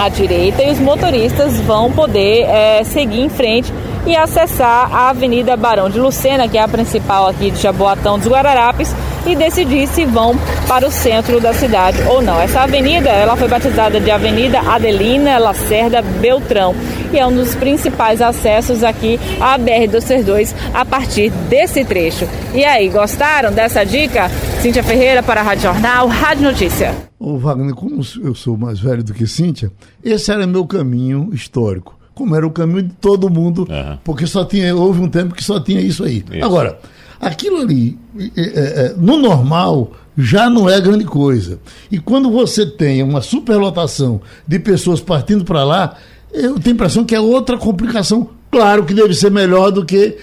[0.00, 3.70] à direita e os motoristas vão poder é, seguir em frente
[4.06, 8.28] e acessar a Avenida Barão de Lucena, que é a principal aqui de Jaboatão dos
[8.28, 8.94] Guararapes,
[9.26, 10.34] e decidir se vão
[10.66, 12.40] para o centro da cidade ou não.
[12.40, 16.74] Essa avenida, ela foi batizada de Avenida Adelina Lacerda Beltrão
[17.12, 22.26] e é um dos principais acessos aqui à BR-232 a partir desse trecho.
[22.54, 24.28] E aí, gostaram dessa dica?
[24.62, 26.94] Cíntia Ferreira para a Rádio Jornal, Rádio Notícia.
[27.18, 29.70] Ô Wagner, como eu sou mais velho do que Cíntia,
[30.02, 31.99] esse era meu caminho histórico.
[32.20, 33.98] Como era o caminho de todo mundo, Aham.
[34.04, 36.22] porque só tinha, houve um tempo que só tinha isso aí.
[36.30, 36.44] Isso.
[36.44, 36.78] Agora,
[37.18, 41.58] aquilo ali, é, é, é, no normal, já não é grande coisa.
[41.90, 45.96] E quando você tem uma superlotação de pessoas partindo para lá,
[46.30, 48.28] eu tenho a impressão que é outra complicação.
[48.50, 50.18] Claro que deve ser melhor do que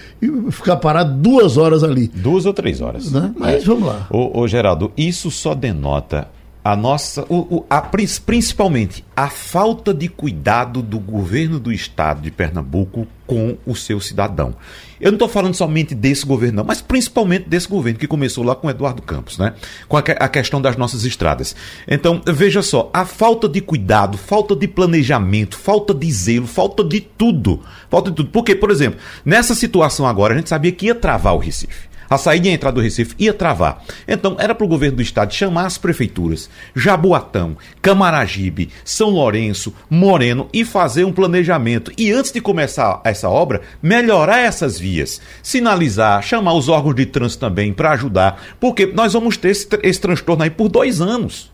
[0.52, 2.06] ficar parado duas horas ali.
[2.14, 3.10] Duas ou três horas.
[3.10, 3.32] Né?
[3.36, 4.06] Mas vamos lá.
[4.08, 6.28] Ô, ô, Geraldo, isso só denota
[6.72, 12.20] a nossa, o, o- a, prin- principalmente a falta de cuidado do governo do estado
[12.20, 14.54] de Pernambuco com o seu cidadão.
[15.00, 18.54] Eu não estou falando somente desse governo, não, mas principalmente desse governo que começou lá
[18.54, 19.54] com Eduardo Campos, né?
[19.88, 21.54] Com a, a questão das nossas estradas.
[21.86, 27.00] Então, veja só, a falta de cuidado, falta de planejamento, falta de zelo, falta de
[27.00, 27.60] tudo.
[27.90, 28.30] Falta de tudo.
[28.30, 31.87] Porque, por exemplo, nessa situação agora, a gente sabia que ia travar o Recife.
[32.08, 33.82] A saída e a entrada do Recife ia travar.
[34.06, 40.48] Então, era para o governo do estado chamar as prefeituras, Jaboatão, Camaragibe, São Lourenço, Moreno
[40.52, 41.92] e fazer um planejamento.
[41.96, 47.40] E antes de começar essa obra, melhorar essas vias, sinalizar, chamar os órgãos de trânsito
[47.40, 51.50] também para ajudar, porque nós vamos ter esse, esse transtorno aí por dois anos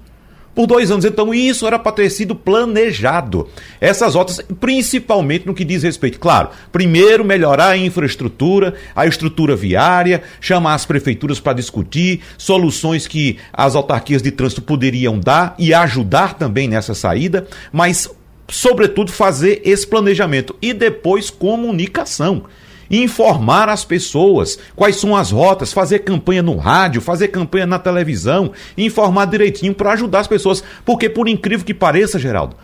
[0.54, 1.04] por dois anos.
[1.04, 3.48] Então, isso era para ter sido planejado.
[3.80, 10.22] Essas rotas, principalmente no que diz respeito, claro, primeiro melhorar a infraestrutura, a estrutura viária,
[10.40, 16.34] chamar as prefeituras para discutir soluções que as autarquias de trânsito poderiam dar e ajudar
[16.34, 18.08] também nessa saída, mas,
[18.48, 22.44] sobretudo, fazer esse planejamento e depois comunicação
[22.90, 28.52] informar as pessoas quais são as rotas, fazer campanha no rádio, fazer campanha na televisão,
[28.76, 32.56] informar direitinho para ajudar as pessoas, porque por incrível que pareça, Geraldo,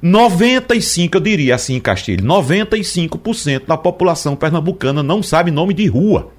[0.00, 6.30] 95, eu diria assim em Castilho, 95% da população pernambucana não sabe nome de rua.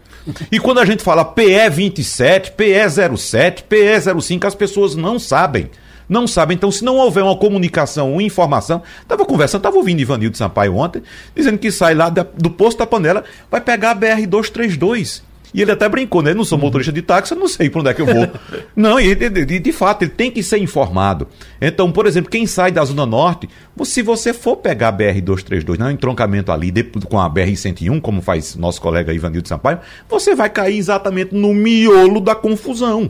[0.51, 5.69] E quando a gente fala PE 27, PE 07, PE 05, as pessoas não sabem.
[6.09, 6.55] Não sabem.
[6.55, 8.81] Então, se não houver uma comunicação, uma informação.
[9.01, 11.03] Estava conversando, estava ouvindo Ivanildo Sampaio ontem,
[11.35, 15.21] dizendo que sai lá da- do posto da panela, vai pegar a BR-232.
[15.51, 16.29] E ele até brincou, né?
[16.29, 18.27] Eu não sou motorista de táxi, eu não sei para onde é que eu vou.
[18.75, 21.27] não, e de, de- de fato, ele tem que ser informado.
[21.59, 23.49] Então, por exemplo, quem sai da Zona Norte,
[23.83, 28.55] se você for pegar a BR-232, no entroncamento ali de- com a BR-101, como faz
[28.55, 33.09] nosso colega Ivanildo Sampaio, você vai cair exatamente no miolo da confusão.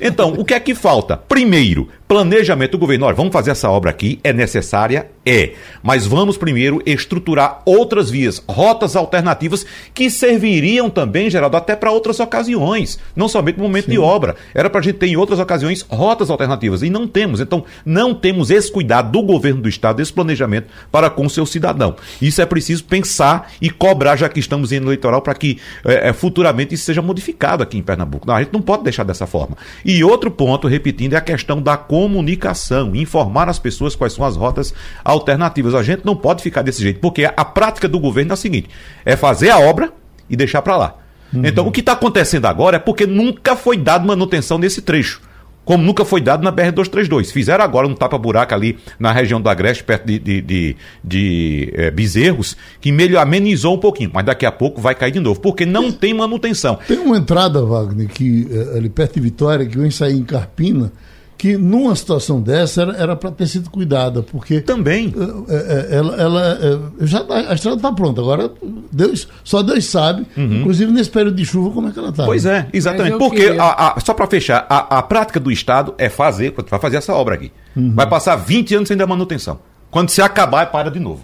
[0.00, 1.16] Então, o que é que falta?
[1.16, 3.04] Primeiro, planejamento do governo.
[3.04, 5.10] Olha, vamos fazer essa obra aqui, é necessária?
[5.24, 5.52] É.
[5.82, 12.18] Mas vamos primeiro estruturar outras vias, rotas alternativas que serviriam também, Geraldo, até para outras
[12.18, 12.98] ocasiões.
[13.14, 14.36] Não somente no momento de obra.
[14.54, 16.82] Era para a gente ter em outras ocasiões rotas alternativas.
[16.82, 17.40] E não temos.
[17.40, 21.44] Então, não temos esse cuidado do governo do Estado, esse planejamento para com o seu
[21.44, 21.94] cidadão.
[22.22, 26.12] Isso é preciso pensar e cobrar, já que estamos em eleitoral, para que eh, eh,
[26.14, 28.26] futuramente isso seja modificado aqui em Pernambuco.
[28.26, 29.58] Não, a gente não pode deixar dessa forma.
[29.84, 34.36] E outro ponto, repetindo, é a questão da comunicação, informar as pessoas quais são as
[34.36, 34.72] rotas
[35.04, 35.74] alternativas.
[35.74, 38.36] A gente não pode ficar desse jeito, porque a, a prática do governo é a
[38.36, 38.68] seguinte:
[39.04, 39.92] é fazer a obra
[40.30, 40.94] e deixar para lá.
[41.34, 45.20] Então, o que está acontecendo agora é porque nunca foi dado manutenção nesse trecho.
[45.64, 47.30] Como nunca foi dado na BR-232.
[47.30, 51.90] Fizeram agora um tapa-buraco ali na região do Agreste, perto de, de, de, de, eh,
[51.90, 55.66] Bezerros, que melhor amenizou um pouquinho, mas daqui a pouco vai cair de novo, porque
[55.66, 56.78] não tem manutenção.
[56.88, 60.90] Tem uma entrada, Wagner, que eh, ali perto de Vitória, que vem sair em Carpina,
[61.38, 65.14] que numa situação dessa era para ter sido cuidada, porque Também.
[65.16, 68.20] eh, eh, ela, ela, eh, já tá- a estrada está pronta.
[68.20, 68.50] Agora
[68.90, 72.24] Deus, só Deus sabe, inclusive nesse período de chuva como é que ela está.
[72.24, 73.18] Pois é, exatamente.
[73.18, 76.96] Porque, a- a- só para fechar, a, a prática do Estado é fazer, vai fazer
[76.96, 77.52] essa obra aqui.
[77.94, 79.60] Vai passar 20 anos sem dar manutenção.
[79.92, 81.22] Quando se acabar, para de novo.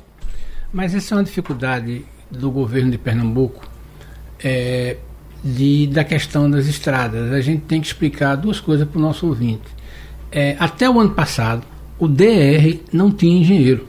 [0.72, 3.68] Mas essa é uma dificuldade do governo de Pernambuco
[4.42, 4.96] é,
[5.42, 7.32] de, da questão das estradas.
[7.32, 9.62] A gente tem que explicar duas coisas para o nosso ouvinte.
[10.34, 11.62] É, até o ano passado,
[11.98, 13.88] o DR não tinha engenheiro.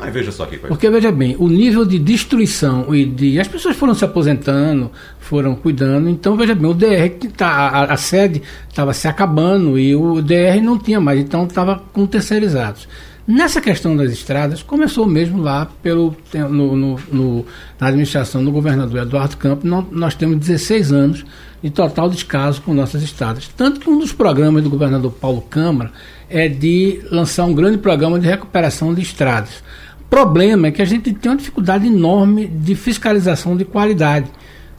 [0.00, 0.68] Aí veja só coisa.
[0.68, 3.40] Porque, veja bem, o nível de destruição e de.
[3.40, 6.08] As pessoas foram se aposentando, foram cuidando.
[6.08, 10.60] Então, veja bem, o DR, tá, a, a sede estava se acabando e o DR
[10.62, 12.86] não tinha mais, então estava com terceirizados.
[13.26, 16.16] Nessa questão das estradas, começou mesmo lá pelo,
[16.48, 17.46] no, no- no-
[17.78, 19.68] na administração do governador Eduardo Campos.
[19.68, 21.26] Nó- nós temos 16 anos
[21.62, 23.48] de total descaso com nossas estradas.
[23.56, 25.92] Tanto que um dos programas do governador Paulo Câmara
[26.28, 29.62] é de lançar um grande programa de recuperação de estradas
[30.08, 34.30] problema é que a gente tem uma dificuldade enorme de fiscalização de qualidade.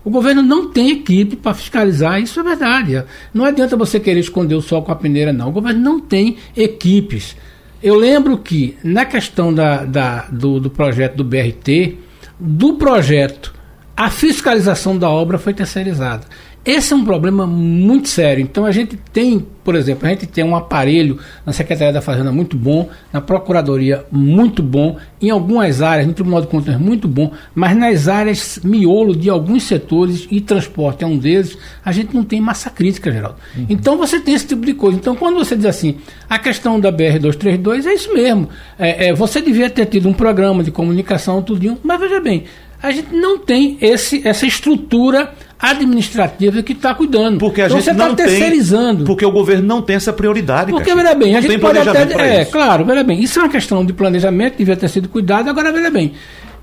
[0.03, 3.03] O governo não tem equipe para fiscalizar, isso é verdade.
[3.33, 5.49] Não adianta você querer esconder o sol com a peneira, não.
[5.49, 7.35] O governo não tem equipes.
[7.83, 11.97] Eu lembro que, na questão da, da do, do projeto do BRT,
[12.39, 13.53] do projeto,
[13.95, 16.25] a fiscalização da obra foi terceirizada.
[16.69, 18.43] Esse é um problema muito sério.
[18.43, 22.31] Então a gente tem, por exemplo, a gente tem um aparelho na Secretaria da Fazenda
[22.31, 27.31] muito bom, na Procuradoria muito bom, em algumas áreas, no Tribunal de Contas muito bom,
[27.55, 32.23] mas nas áreas miolo de alguns setores, e transporte é um deles, a gente não
[32.23, 33.37] tem massa crítica, Geraldo.
[33.57, 33.65] Uhum.
[33.67, 34.95] Então você tem esse tipo de coisa.
[34.95, 35.95] Então quando você diz assim,
[36.29, 38.47] a questão da BR-232 é isso mesmo.
[38.77, 42.43] É, é, você devia ter tido um programa de comunicação, tudinho, mas veja bem,
[42.81, 47.37] a gente não tem esse, essa estrutura administrativa que está cuidando.
[47.37, 49.03] Porque a então gente você está terceirizando.
[49.03, 50.71] porque o governo não tem essa prioridade.
[50.71, 52.13] Porque, veja bem, a gente pode até.
[52.13, 52.51] É, isso.
[52.51, 55.91] claro, veja bem, isso é uma questão de planejamento, devia ter sido cuidado, agora veja
[55.91, 56.13] bem.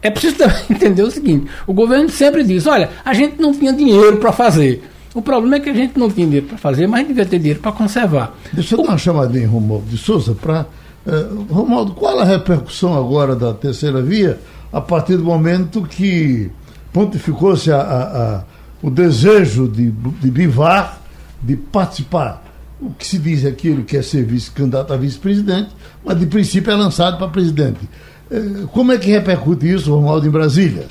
[0.00, 0.36] É preciso
[0.70, 4.82] entender o seguinte: o governo sempre diz, olha, a gente não tinha dinheiro para fazer.
[5.14, 7.26] O problema é que a gente não tinha dinheiro para fazer, mas a gente devia
[7.26, 8.36] ter dinheiro para conservar.
[8.52, 8.82] Deixa eu o...
[8.82, 10.66] dar uma chamadinha, Romualdo de Souza, para.
[11.06, 14.40] Uh, Romualdo, qual a repercussão agora da terceira via
[14.76, 16.50] a partir do momento que
[16.92, 18.02] pontificou-se a, a,
[18.36, 18.44] a
[18.82, 21.00] o desejo de, de Bivar
[21.42, 22.44] de participar.
[22.78, 25.70] O que se diz aqui, ele quer ser vice-candidato a vice-presidente,
[26.04, 27.88] mas de princípio é lançado para presidente.
[28.30, 30.86] Eh, como é que repercute isso, Romualdo, em Brasília?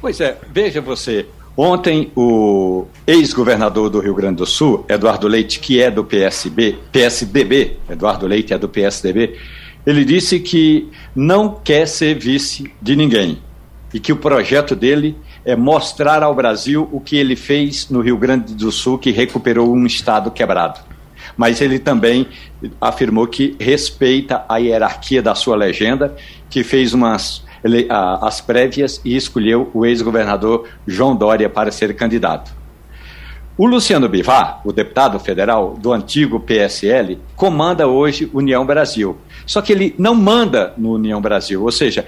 [0.00, 1.26] Pois é, veja você,
[1.56, 7.76] Ontem, o ex-governador do Rio Grande do Sul, Eduardo Leite, que é do PSB, PSDB,
[7.88, 9.36] Eduardo Leite é do PSDB,
[9.86, 13.38] ele disse que não quer ser vice de ninguém
[13.92, 18.16] e que o projeto dele é mostrar ao Brasil o que ele fez no Rio
[18.16, 20.80] Grande do Sul, que recuperou um Estado quebrado.
[21.36, 22.26] Mas ele também
[22.80, 26.14] afirmou que respeita a hierarquia da sua legenda,
[26.48, 27.42] que fez umas
[27.90, 32.54] as prévias e escolheu o ex-governador João Dória para ser candidato.
[33.56, 39.18] O Luciano Bivar, o deputado federal do antigo PSL, comanda hoje União Brasil.
[39.50, 42.06] Só que ele não manda no União Brasil, ou seja,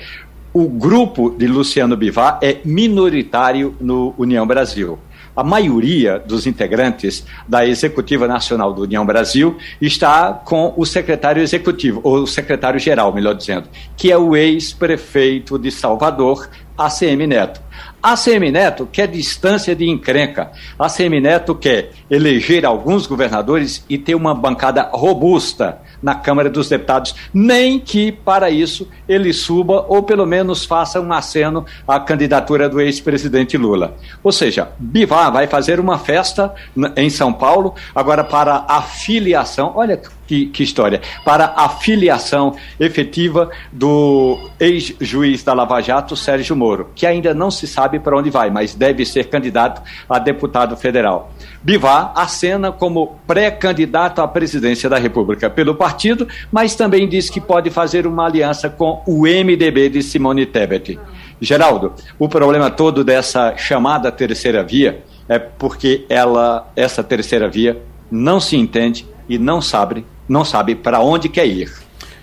[0.55, 4.97] o grupo de Luciano Bivar é minoritário no União Brasil.
[5.34, 12.01] A maioria dos integrantes da Executiva Nacional do União Brasil está com o secretário executivo,
[12.05, 17.61] ou secretário-geral, melhor dizendo, que é o ex-prefeito de Salvador, ACM Neto.
[18.02, 20.50] ACM Neto quer distância de encrenca.
[20.78, 27.14] ACM Neto quer eleger alguns governadores e ter uma bancada robusta na Câmara dos Deputados,
[27.32, 32.80] nem que para isso ele suba ou pelo menos faça um aceno à candidatura do
[32.80, 33.94] ex-presidente Lula.
[34.22, 36.52] Ou seja, Bivar vai fazer uma festa
[36.96, 39.72] em São Paulo agora para a filiação.
[39.76, 46.90] Olha que, que, história, para a filiação efetiva do ex-juiz da Lava Jato, Sérgio Moro,
[46.94, 51.32] que ainda não se sabe para onde vai, mas deve ser candidato a deputado federal.
[51.62, 57.70] Bivar acena como pré-candidato à presidência da República pelo partido, mas também diz que pode
[57.70, 60.98] fazer uma aliança com o MDB de Simone Tebet.
[61.40, 68.38] Geraldo, o problema todo dessa chamada terceira via é porque ela, essa terceira via, não
[68.38, 71.72] se entende e não sabe, não sabe para onde quer ir.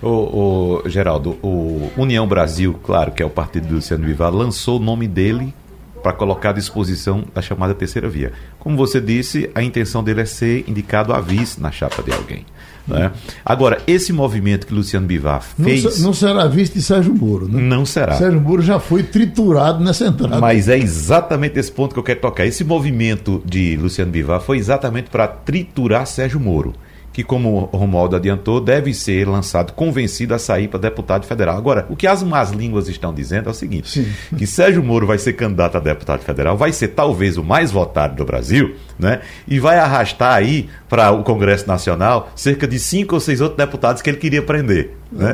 [0.01, 4.77] O, o, Geraldo, o União Brasil, claro, que é o partido do Luciano Bivar, lançou
[4.77, 5.53] o nome dele
[6.01, 8.31] para colocar à disposição da chamada terceira via.
[8.57, 12.45] Como você disse, a intenção dele é ser indicado a vice na chapa de alguém.
[12.87, 13.11] Né?
[13.45, 15.99] Agora, esse movimento que Luciano Bivar fez.
[15.99, 17.61] Não, não será visto de Sérgio Moro, né?
[17.61, 18.13] Não será.
[18.13, 20.39] Sérgio Moro já foi triturado nessa entrada.
[20.39, 22.45] Mas é exatamente esse ponto que eu quero tocar.
[22.45, 26.73] Esse movimento de Luciano Bivar foi exatamente para triturar Sérgio Moro
[27.11, 31.57] que, como o Romualdo adiantou, deve ser lançado convencido a sair para deputado federal.
[31.57, 34.35] Agora, o que as más línguas estão dizendo é o seguinte: Sim.
[34.37, 38.15] que Sérgio Moro vai ser candidato a deputado federal, vai ser talvez o mais votado
[38.15, 39.21] do Brasil, né?
[39.47, 44.01] E vai arrastar aí para o Congresso Nacional cerca de cinco ou seis outros deputados
[44.01, 44.98] que ele queria prender.
[45.11, 45.33] Né?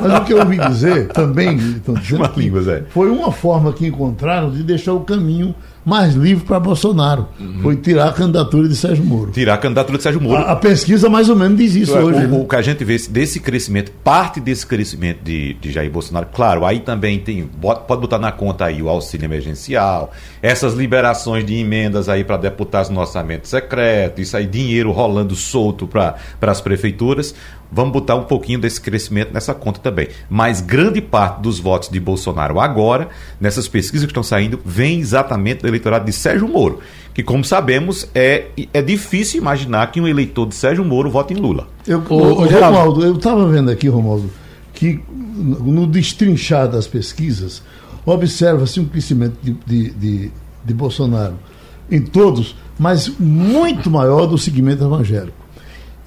[0.00, 1.94] Mas o que eu ouvi dizer também, então,
[2.36, 2.84] línguas, é.
[2.90, 5.54] foi uma forma que encontraram de deixar o caminho
[5.84, 7.26] mais livre para Bolsonaro.
[7.38, 7.60] Uhum.
[7.62, 9.30] Foi tirar a candidatura de Sérgio Moro.
[9.30, 10.36] Tirar a candidatura de Sérgio Moro.
[10.36, 12.26] A, a pesquisa mais ou menos diz isso é, hoje.
[12.26, 12.38] O, né?
[12.38, 16.64] o, que a gente vê desse crescimento, parte desse crescimento de, de Jair Bolsonaro, claro,
[16.64, 20.12] aí também tem, pode botar na conta aí o auxílio emergencial,
[20.42, 25.86] essas liberações de emendas aí para deputados no orçamento secreto, isso aí, dinheiro rolando solto
[25.86, 27.34] para as prefeituras.
[27.72, 30.08] Vamos botar um pouquinho desse crescimento nessa conta também.
[30.28, 33.08] Mas grande parte dos votos de Bolsonaro agora,
[33.40, 36.80] nessas pesquisas que estão saindo, vem exatamente do eleitorado de Sérgio Moro.
[37.14, 41.36] Que, como sabemos, é, é difícil imaginar que um eleitor de Sérgio Moro vote em
[41.36, 41.68] Lula.
[41.86, 44.30] Eu, o, o, Romualdo, eu estava vendo aqui, Romualdo,
[44.72, 45.00] que
[45.36, 47.62] no destrinchar das pesquisas
[48.04, 50.30] observa-se um crescimento de, de, de,
[50.64, 51.34] de Bolsonaro
[51.90, 55.39] em todos, mas muito maior do segmento evangélico.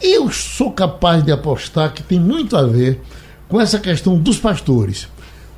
[0.04, 3.02] Eu sou capaz de apostar que tem muito a ver
[3.48, 5.08] com essa questão dos pastores.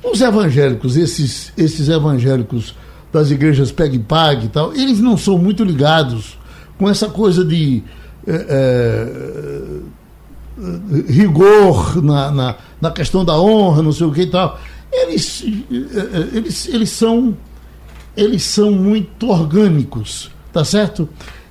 [0.04, 2.72] Os evangélicos, esses, esses evangélicos
[3.12, 6.38] das igrejas pegue pague e tal, eles não são muito ligados
[6.78, 7.82] com essa coisa de
[8.24, 9.80] é, é,
[11.12, 14.60] rigor na, na, na, questão da honra, não sei o que e tal.
[14.92, 15.44] Eles,
[16.32, 17.36] eles, eles são
[18.16, 21.08] eles são muito orgânicos, tá certo?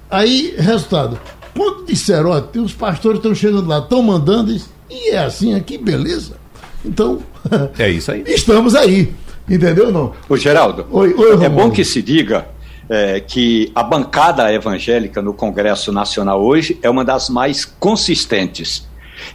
[0.09, 1.19] Aí, resultado,
[1.55, 4.55] quando disseram, ó, os pastores estão chegando lá, estão mandando,
[4.89, 6.37] e é assim aqui, beleza.
[6.83, 7.19] Então,
[7.79, 8.23] é isso aí.
[8.27, 9.13] estamos aí.
[9.49, 10.11] Entendeu não?
[10.27, 12.47] O Geraldo, oi, oi, é bom que se diga
[12.89, 18.87] é, que a bancada evangélica no Congresso Nacional hoje é uma das mais consistentes.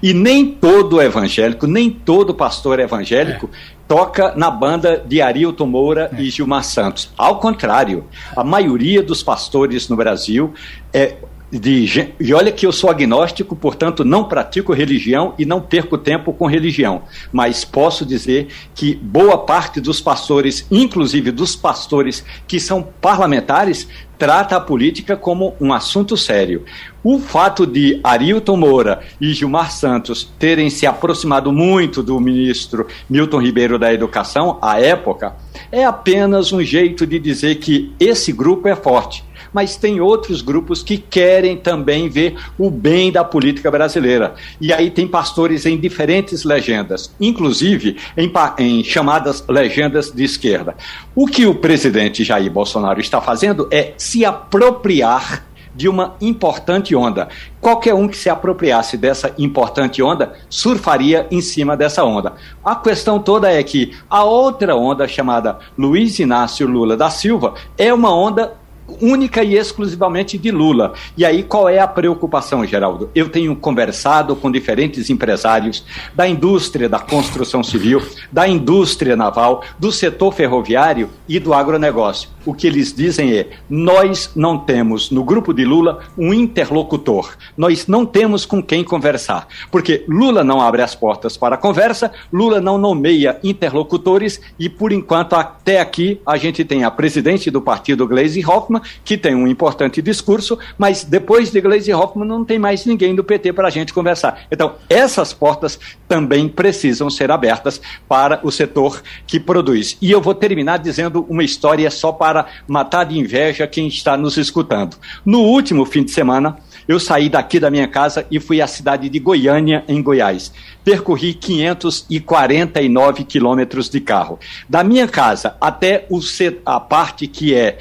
[0.02, 3.56] E nem todo evangélico, nem todo pastor evangélico é.
[3.88, 6.20] toca na banda de Arilton Moura é.
[6.20, 7.10] e Gilmar Santos.
[7.16, 8.04] Ao contrário,
[8.36, 10.52] a maioria dos pastores no Brasil
[10.92, 11.16] é,
[11.50, 16.32] de, e olha que eu sou agnóstico, portanto não pratico religião e não perco tempo
[16.32, 22.82] com religião, mas posso dizer que boa parte dos pastores, inclusive dos pastores que são
[23.00, 26.64] parlamentares, trata a política como um assunto sério.
[27.02, 33.40] O fato de Arilton Moura e Gilmar Santos terem se aproximado muito do ministro Milton
[33.40, 35.34] Ribeiro da Educação à época
[35.72, 40.82] é apenas um jeito de dizer que esse grupo é forte mas tem outros grupos
[40.82, 44.34] que querem também ver o bem da política brasileira.
[44.60, 50.76] E aí tem pastores em diferentes legendas, inclusive em, em chamadas legendas de esquerda.
[51.14, 57.28] O que o presidente Jair Bolsonaro está fazendo é se apropriar de uma importante onda.
[57.60, 62.34] Qualquer um que se apropriasse dessa importante onda surfaria em cima dessa onda.
[62.64, 67.92] A questão toda é que a outra onda, chamada Luiz Inácio Lula da Silva, é
[67.92, 68.54] uma onda
[69.00, 70.94] única e exclusivamente de Lula.
[71.16, 73.10] E aí qual é a preocupação, Geraldo?
[73.14, 75.84] Eu tenho conversado com diferentes empresários
[76.14, 82.28] da indústria da construção civil, da indústria naval, do setor ferroviário e do agronegócio.
[82.44, 87.36] O que eles dizem é: nós não temos no grupo de Lula um interlocutor.
[87.56, 89.46] Nós não temos com quem conversar.
[89.70, 94.92] Porque Lula não abre as portas para a conversa, Lula não nomeia interlocutores e, por
[94.92, 99.46] enquanto, até aqui, a gente tem a presidente do partido, Gleisi Hoffmann, que tem um
[99.46, 103.70] importante discurso, mas depois de Gleisi Hoffmann não tem mais ninguém do PT para a
[103.70, 104.46] gente conversar.
[104.50, 105.78] Então, essas portas
[106.08, 109.96] também precisam ser abertas para o setor que produz.
[110.00, 114.36] E eu vou terminar dizendo uma história só para matar de inveja quem está nos
[114.36, 114.96] escutando.
[115.24, 116.56] No último fim de semana,
[116.88, 120.52] eu saí daqui da minha casa e fui à cidade de Goiânia, em Goiás.
[120.84, 124.38] Percorri 549 quilômetros de carro.
[124.68, 126.18] Da minha casa até o,
[126.66, 127.78] a parte que é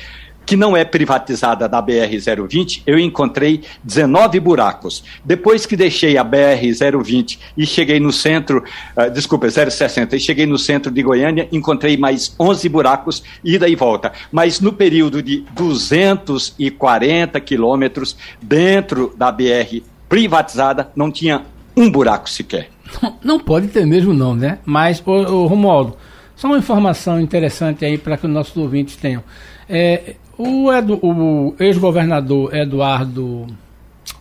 [0.50, 5.04] que não é privatizada da BR-020, eu encontrei 19 buracos.
[5.24, 8.64] Depois que deixei a BR-020 e cheguei no centro,
[8.98, 13.76] uh, desculpa, 060, e cheguei no centro de Goiânia, encontrei mais 11 buracos, ida e
[13.76, 14.12] volta.
[14.32, 21.44] Mas no período de 240 quilômetros dentro da BR privatizada, não tinha
[21.78, 22.72] um buraco sequer.
[23.24, 24.58] Não, pode ter mesmo não, né?
[24.66, 25.96] Mas, ô, ô Romualdo,
[26.36, 29.24] só uma informação interessante aí para que os nossos ouvintes tenham.
[29.70, 33.46] É, o, Edu, o ex-governador Eduardo.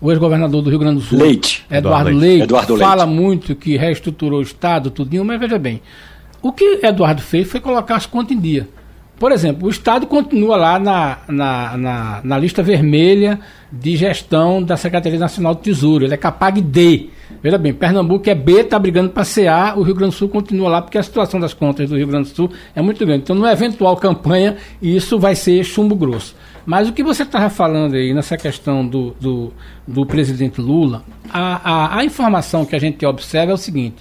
[0.01, 1.65] O ex-governador do Rio Grande do Sul, Leite.
[1.71, 3.21] Eduardo, Leite, Leite Eduardo fala Leite.
[3.21, 5.81] muito que reestruturou o Estado, tudinho, mas veja bem,
[6.43, 8.69] o que Eduardo fez foi colocar as contas em dia.
[9.19, 13.41] Por exemplo, o Estado continua lá na, na, na, na lista vermelha
[13.71, 16.05] de gestão da Secretaria Nacional do Tesouro.
[16.05, 17.11] Ele é capaz de.
[17.43, 20.69] Veja bem, Pernambuco é B, está brigando para CA, o Rio Grande do Sul continua
[20.69, 23.23] lá, porque a situação das contas do Rio Grande do Sul é muito grande.
[23.23, 26.35] Então, numa eventual campanha, isso vai ser chumbo grosso.
[26.65, 29.53] Mas o que você estava falando aí nessa questão do, do,
[29.87, 33.97] do presidente Lula, a, a, a informação que a gente observa é o seguinte: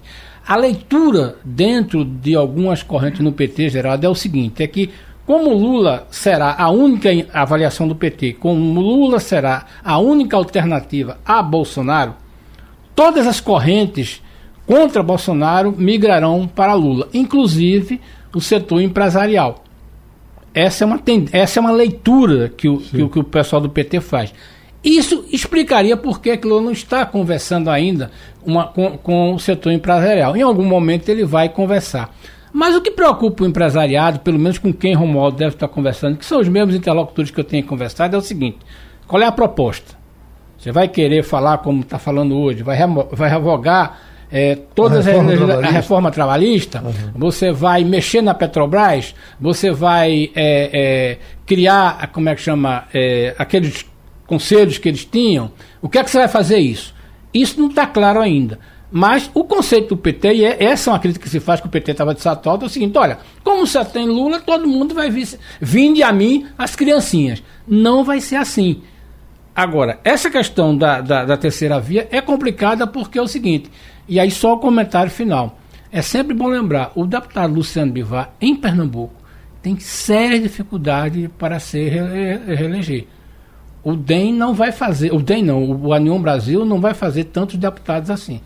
[0.47, 4.91] a leitura dentro de algumas correntes no PT, Geraldo, é o seguinte: é que
[5.25, 11.43] como Lula será a única avaliação do PT, como Lula será a única alternativa a
[11.43, 12.15] Bolsonaro,
[12.95, 14.23] todas as correntes
[14.65, 17.99] contra Bolsonaro migrarão para Lula, inclusive
[18.33, 19.65] o setor empresarial.
[20.53, 21.01] Essa é uma,
[21.33, 24.33] essa é uma leitura que o, que que, o, pessoal do PT faz.
[24.87, 28.09] Isso explicaria por que Lula não está conversando ainda
[28.45, 30.37] uma, com, com o setor empresarial.
[30.37, 32.15] Em algum momento ele vai conversar.
[32.53, 36.25] Mas o que preocupa o empresariado, pelo menos com quem Romualdo deve estar conversando, que
[36.25, 38.59] são os mesmos interlocutores que eu tenho conversado, é o seguinte:
[39.05, 39.97] qual é a proposta?
[40.57, 42.77] Você vai querer falar como está falando hoje, vai,
[43.11, 43.99] vai revogar
[44.31, 45.67] é, todas a reforma, as, trabalhista.
[45.67, 47.11] A reforma trabalhista, uhum.
[47.13, 52.85] você vai mexer na Petrobras, você vai é, é, criar, como é que chama,
[53.37, 53.85] aqueles
[54.27, 55.51] conselhos que eles tinham.
[55.81, 56.93] O que é que você vai fazer isso?
[57.33, 58.59] Isso não está claro ainda.
[58.91, 61.67] Mas o conceito do PT, e é, essa é uma crítica que se faz que
[61.67, 64.95] o PT estava de satota, é o seguinte: olha, como você tem Lula, todo mundo
[64.95, 65.27] vai vir,
[65.59, 67.43] vinde a mim as criancinhas.
[67.67, 68.81] Não vai ser assim.
[69.53, 73.69] Agora, essa questão da, da, da terceira via é complicada porque é o seguinte,
[74.07, 75.57] e aí só o comentário final.
[75.91, 79.15] É sempre bom lembrar, o deputado Luciano Bivar, em Pernambuco,
[79.61, 83.07] tem sérias dificuldades para se reeleger.
[83.87, 87.55] O DEM não vai fazer, o DEM não, o Anion Brasil não vai fazer tantos
[87.55, 88.41] deputados assim.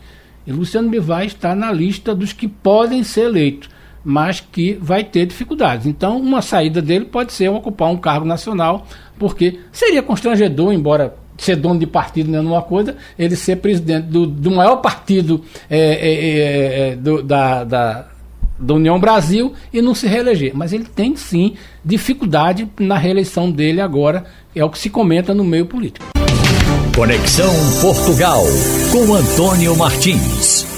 [0.46, 3.68] E Luciano Bivar está na lista dos que podem ser eleitos,
[4.04, 5.84] mas que vai ter dificuldades.
[5.84, 8.86] Então, uma saída dele pode ser ocupar um cargo nacional,
[9.18, 14.06] porque seria constrangedor, embora ser dono de partido não é uma coisa, ele ser presidente
[14.06, 18.06] do, do maior partido é, é, é, é do, da, da,
[18.62, 20.52] da União Brasil e não se reeleger.
[20.54, 21.54] Mas ele tem sim
[21.84, 26.06] dificuldade na reeleição dele agora, é o que se comenta no meio político.
[26.94, 28.42] Conexão Portugal
[28.92, 30.71] com Antônio Martins.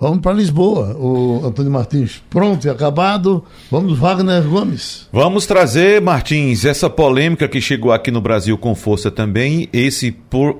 [0.00, 0.96] Vamos para Lisboa.
[0.96, 3.44] O Antônio Martins pronto e acabado.
[3.68, 5.08] Vamos, Wagner Gomes.
[5.12, 9.68] Vamos trazer, Martins, essa polêmica que chegou aqui no Brasil com força também.
[9.72, 10.12] Esse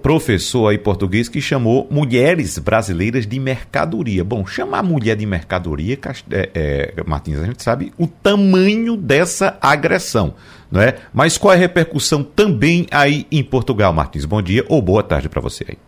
[0.02, 4.24] professor aí português que chamou mulheres brasileiras de mercadoria.
[4.24, 5.96] Bom, chamar mulher de mercadoria,
[6.32, 10.34] é, é, Martins, a gente sabe o tamanho dessa agressão.
[10.70, 10.96] Não é?
[11.14, 14.24] Mas qual é a repercussão também aí em Portugal, Martins?
[14.24, 15.78] Bom dia ou boa tarde para você aí.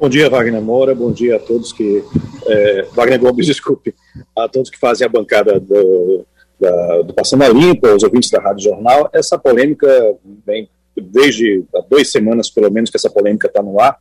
[0.00, 0.94] Bom dia, Wagner Moura.
[0.94, 2.02] Bom dia a todos que.
[2.46, 3.94] É, Wagner Gomes, desculpe.
[4.34, 6.24] A todos que fazem a bancada do,
[6.58, 9.10] da, do Passando a Limpa, os ouvintes da Rádio Jornal.
[9.12, 13.98] Essa polêmica vem desde há duas semanas, pelo menos, que essa polêmica está no ar.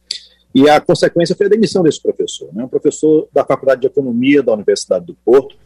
[0.55, 2.63] E a consequência foi a demissão desse professor, né?
[2.63, 5.57] um professor da Faculdade de Economia da Universidade do Porto,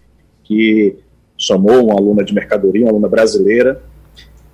[0.43, 0.97] que
[1.37, 3.83] chamou uma aluna de mercadoria, uma aluna brasileira.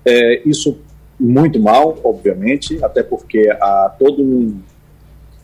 [0.04, 0.78] É, isso
[1.18, 4.60] muito mal, obviamente, até porque há todo um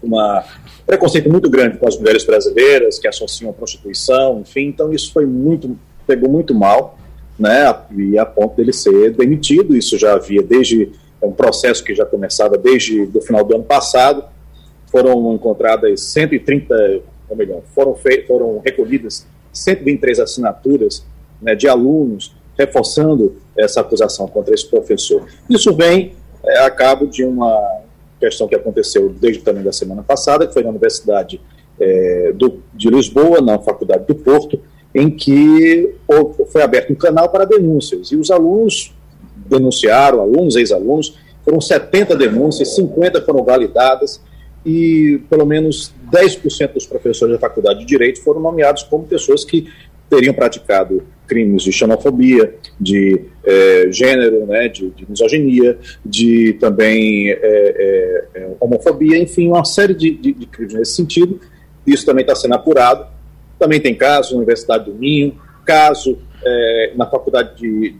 [0.02, 0.44] uma
[0.86, 5.26] preconceito muito grande com as mulheres brasileiras que associam a prostituição, enfim, então isso foi
[5.26, 5.76] muito
[6.06, 6.96] pegou muito mal,
[7.36, 9.76] né, e a ponto dele ser demitido.
[9.76, 13.64] Isso já havia desde é um processo que já começava desde o final do ano
[13.64, 14.24] passado.
[14.86, 21.04] Foram encontradas 130, ou melhor, foram foram recolhidas 123 assinaturas
[21.40, 25.26] né, de alunos reforçando essa acusação contra esse professor.
[25.48, 27.80] Isso vem é, a cabo de uma
[28.20, 31.40] questão que aconteceu desde também da semana passada, que foi na Universidade
[31.78, 34.60] é, do, de Lisboa, na Faculdade do Porto,
[34.94, 35.94] em que
[36.50, 38.10] foi aberto um canal para denúncias.
[38.10, 38.94] E os alunos
[39.34, 44.20] denunciaram, alunos, ex-alunos, foram 70 denúncias, 50 foram validadas,
[44.64, 49.68] e pelo menos 10% dos professores da Faculdade de Direito foram nomeados como pessoas que
[50.08, 58.24] teriam praticado crimes de xenofobia, de é, gênero, né, de, de, misoginia, de também é,
[58.34, 61.40] é, homofobia, enfim, uma série de, de, de, crimes nesse sentido.
[61.86, 63.06] Isso também está sendo apurado.
[63.58, 66.18] Também tem caso na Universidade do Minho, caso
[66.94, 67.90] na Faculdade de,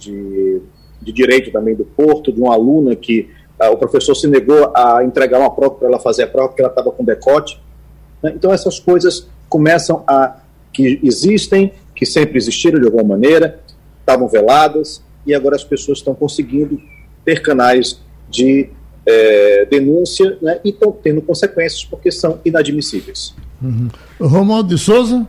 [1.02, 3.28] de, Direito também do Porto, de uma aluna que
[3.58, 6.60] ah, o professor se negou a entregar uma prova para ela fazer a prova porque
[6.60, 7.60] ela estava com decote.
[8.22, 8.32] Né?
[8.34, 10.36] Então essas coisas começam a
[10.72, 13.58] que existem que sempre existiram de alguma maneira,
[14.00, 16.80] estavam veladas, e agora as pessoas estão conseguindo
[17.24, 18.68] ter canais de
[19.04, 23.34] é, denúncia né, e estão tendo consequências porque são inadmissíveis.
[23.60, 23.88] Uhum.
[24.20, 25.26] Romualdo de Souza.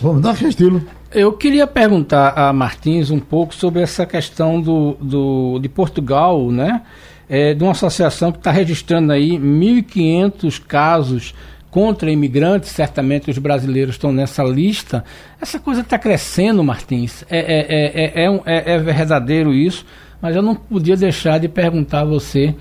[0.00, 0.84] Vamos dar Castilho.
[1.12, 6.82] Eu queria perguntar a Martins um pouco sobre essa questão do, do, de Portugal, né?
[7.28, 11.34] É, de uma associação que está registrando aí 1.500 casos
[11.72, 15.02] contra imigrantes, certamente os brasileiros estão nessa lista.
[15.40, 17.24] Essa coisa está crescendo, Martins.
[17.30, 19.86] É, é, é, é, é, verdadeiro isso,
[20.20, 22.54] mas eu não podia deixar de perguntar a você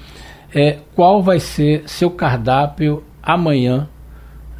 [0.95, 3.87] qual vai ser seu cardápio amanhã,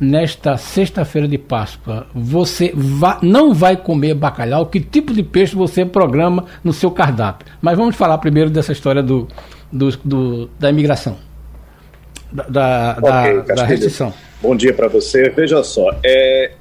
[0.02, 2.08] nesta sexta-feira de Páscoa.
[2.14, 2.74] Você
[3.22, 4.66] não vai comer bacalhau?
[4.66, 7.48] Que tipo de peixe você programa no seu cardápio?
[7.62, 9.28] Mas vamos falar primeiro dessa história do,
[9.72, 11.18] do, do da imigração,
[12.32, 14.12] da, da, okay, da, da restrição.
[14.42, 15.30] Bom dia para você.
[15.30, 16.54] Veja só, é,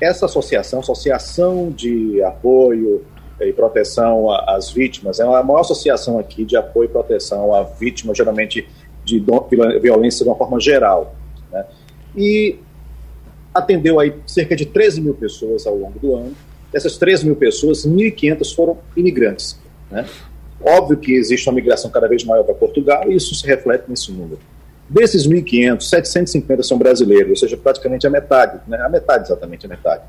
[0.00, 3.04] essa associação, Associação de Apoio
[3.40, 8.16] e Proteção às Vítimas, é a maior associação aqui de apoio e proteção a vítimas,
[8.16, 8.68] geralmente
[9.04, 9.24] de
[9.80, 11.14] violência de uma forma geral.
[11.52, 11.64] Né?
[12.16, 12.56] E
[13.54, 16.32] atendeu aí cerca de 13 mil pessoas ao longo do ano.
[16.72, 19.56] Dessas 13 mil pessoas, 1.500 foram imigrantes.
[19.88, 20.04] Né?
[20.60, 24.10] Óbvio que existe uma migração cada vez maior para Portugal e isso se reflete nesse
[24.10, 24.40] número.
[24.88, 28.78] Desses 1.500, 750 são brasileiros, ou seja, praticamente a metade, né?
[28.80, 30.02] a metade exatamente, a metade.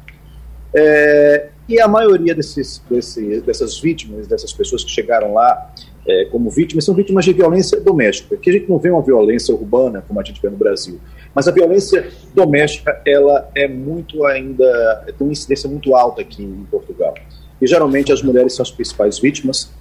[0.73, 5.73] É, e a maioria desses, desse, dessas vítimas, dessas pessoas que chegaram lá
[6.07, 9.53] é, como vítimas, são vítimas de violência doméstica, que a gente não vê uma violência
[9.53, 10.99] urbana como a gente vê no Brasil.
[11.33, 16.65] Mas a violência doméstica, ela é muito ainda, tem uma incidência muito alta aqui em
[16.71, 17.13] Portugal.
[17.61, 19.71] E geralmente as mulheres são as principais vítimas,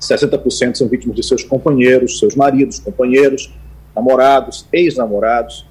[0.00, 3.52] 60% são vítimas de seus companheiros, seus maridos, companheiros,
[3.98, 5.66] namorados, ex-namorados.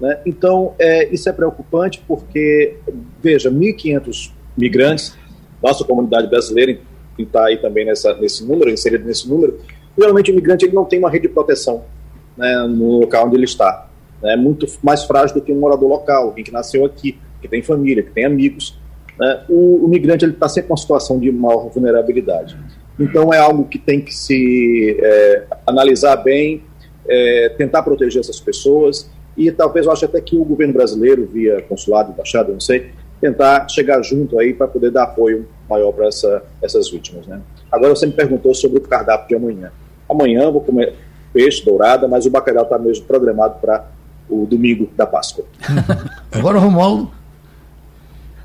[0.00, 0.20] Né?
[0.26, 2.76] Então, é, isso é preocupante porque,
[3.22, 5.16] veja, 1.500 migrantes,
[5.62, 6.78] nossa comunidade brasileira
[7.18, 9.58] está aí também nessa, nesse número, inserido nesse número,
[9.96, 11.84] geralmente o imigrante ele não tem uma rede de proteção
[12.36, 13.88] né, no local onde ele está.
[14.22, 17.62] É muito mais frágil do que um morador local, alguém que nasceu aqui, que tem
[17.62, 18.78] família, que tem amigos.
[19.18, 19.44] Né?
[19.48, 22.56] O, o migrante está sempre em uma situação de maior vulnerabilidade.
[22.98, 26.62] Então é algo que tem que se é, analisar bem,
[27.08, 31.62] é, tentar proteger essas pessoas e talvez eu acho até que o governo brasileiro, via
[31.62, 32.90] consulado, embaixada, não sei,
[33.20, 37.26] tentar chegar junto aí para poder dar apoio maior para essa, essas vítimas.
[37.26, 37.40] Né?
[37.70, 39.72] Agora você me perguntou sobre o cardápio de amanhã.
[40.08, 40.94] Amanhã eu vou comer
[41.32, 43.86] peixe, dourada, mas o bacalhau está mesmo programado para
[44.28, 45.44] o domingo da Páscoa.
[46.32, 47.10] Agora, Romualdo.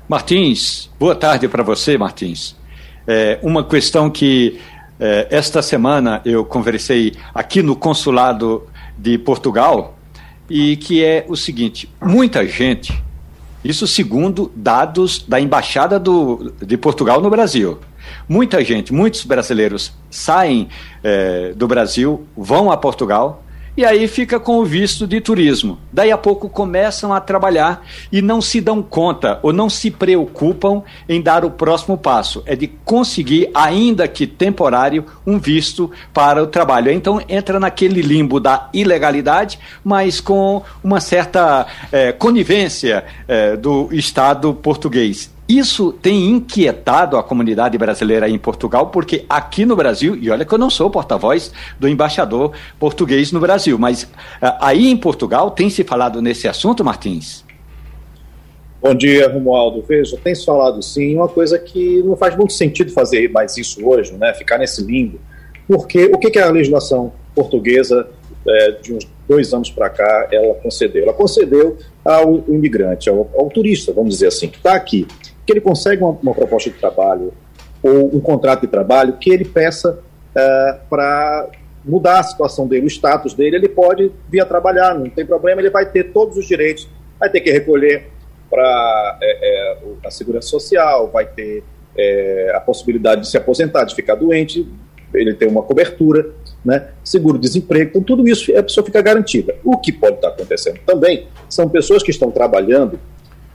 [0.08, 2.54] Martins, boa tarde para você, Martins.
[3.06, 4.60] É, uma questão que
[4.98, 9.98] esta semana eu conversei aqui no consulado de Portugal
[10.48, 13.02] e que é o seguinte: muita gente,
[13.64, 17.78] isso segundo dados da embaixada do, de Portugal no Brasil,
[18.28, 20.68] muita gente, muitos brasileiros saem
[21.02, 23.43] é, do Brasil, vão a Portugal
[23.76, 25.78] e aí fica com o visto de turismo.
[25.92, 30.82] Daí a pouco começam a trabalhar e não se dão conta ou não se preocupam
[31.08, 36.46] em dar o próximo passo, é de conseguir, ainda que temporário, um visto para o
[36.46, 36.92] trabalho.
[36.92, 44.54] Então entra naquele limbo da ilegalidade, mas com uma certa é, conivência é, do Estado
[44.54, 45.33] português.
[45.48, 50.54] Isso tem inquietado a comunidade brasileira em Portugal, porque aqui no Brasil, e olha que
[50.54, 55.68] eu não sou porta-voz do embaixador português no Brasil, mas uh, aí em Portugal tem
[55.68, 57.44] se falado nesse assunto, Martins?
[58.80, 59.82] Bom dia, Romualdo.
[59.86, 63.86] Veja, tem se falado sim, uma coisa que não faz muito sentido fazer mais isso
[63.86, 64.32] hoje, né?
[64.34, 65.18] Ficar nesse limbo.
[65.66, 68.08] Porque o que, que a legislação portuguesa
[68.46, 71.02] é, de uns dois anos para cá ela concedeu?
[71.02, 75.06] Ela concedeu ao imigrante, ao, ao turista, vamos dizer assim, que está aqui
[75.46, 77.32] que ele consegue uma, uma, proposta de trabalho
[77.82, 81.48] ou um contrato de trabalho que ele peça uh, eh, para
[81.84, 85.60] mudar a situação dele, o status dele, ele pode vir a trabalhar, não tem problema,
[85.60, 86.88] ele vai ter todos os direitos,
[87.20, 88.06] vai ter que recolher
[88.48, 91.62] para é, é, a segurança social, vai ter
[91.96, 94.66] é, a possibilidade de se aposentar, de ficar doente,
[95.14, 96.30] ele tem uma cobertura,
[96.64, 99.54] né, seguro-desemprego, então tudo isso a pessoa fica garantida.
[99.64, 102.98] O que pode estar acontecendo também são pessoas que estão trabalhando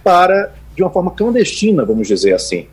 [0.04, 2.68] para de uma forma clandestina, vamos dizer assim.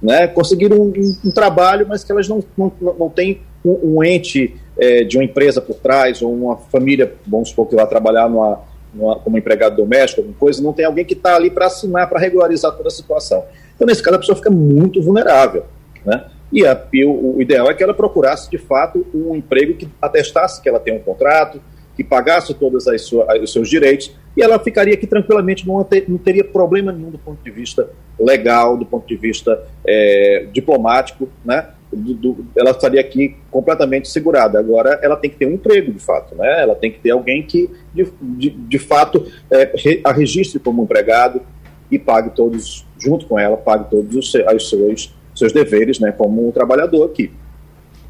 [0.00, 0.28] Né?
[0.28, 4.54] Conseguiram um, um, um trabalho, mas que elas não, não, não têm um, um ente
[4.78, 8.60] é, de uma empresa por trás, ou uma família, vamos supor que vai trabalhar numa,
[8.94, 12.20] numa, como empregado doméstico, alguma coisa, não tem alguém que está ali para assinar, para
[12.20, 13.44] regularizar toda a situação.
[13.74, 15.64] Então, nesse caso, a pessoa fica muito vulnerável.
[16.04, 16.24] Né?
[16.52, 20.62] E, a, o, o, ideal é que ela procurasse, de fato, um emprego que atestasse
[20.62, 21.60] que ela tem um contrato,
[21.94, 26.44] que pagasse todos os seus direitos, e ela ficaria aqui tranquilamente, não, ter, não teria
[26.44, 31.70] problema nenhum do ponto de vista legal, do ponto de vista é, diplomático, né?
[31.92, 34.60] Do, do, ela estaria aqui completamente segurada.
[34.60, 36.62] Agora, ela tem que ter um emprego, de fato, né?
[36.62, 39.72] Ela tem que ter alguém que, de, de, de fato, é,
[40.04, 41.42] a registre como empregado
[41.90, 46.12] e pague todos, junto com ela, pague todos os, os seus, seus deveres, né?
[46.12, 47.30] Como um trabalhador aqui.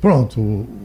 [0.01, 0.41] Pronto,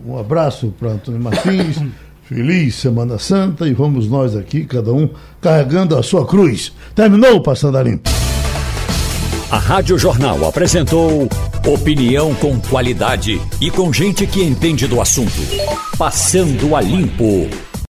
[0.05, 1.77] um abraço para Antônio Martins.
[2.23, 5.09] Feliz Semana Santa e vamos nós aqui, cada um
[5.41, 6.73] carregando a sua cruz.
[6.95, 8.09] Terminou Passando a Limpo.
[9.51, 11.27] A Rádio Jornal apresentou
[11.67, 15.31] opinião com qualidade e com gente que entende do assunto.
[15.97, 17.47] Passando a Limpo.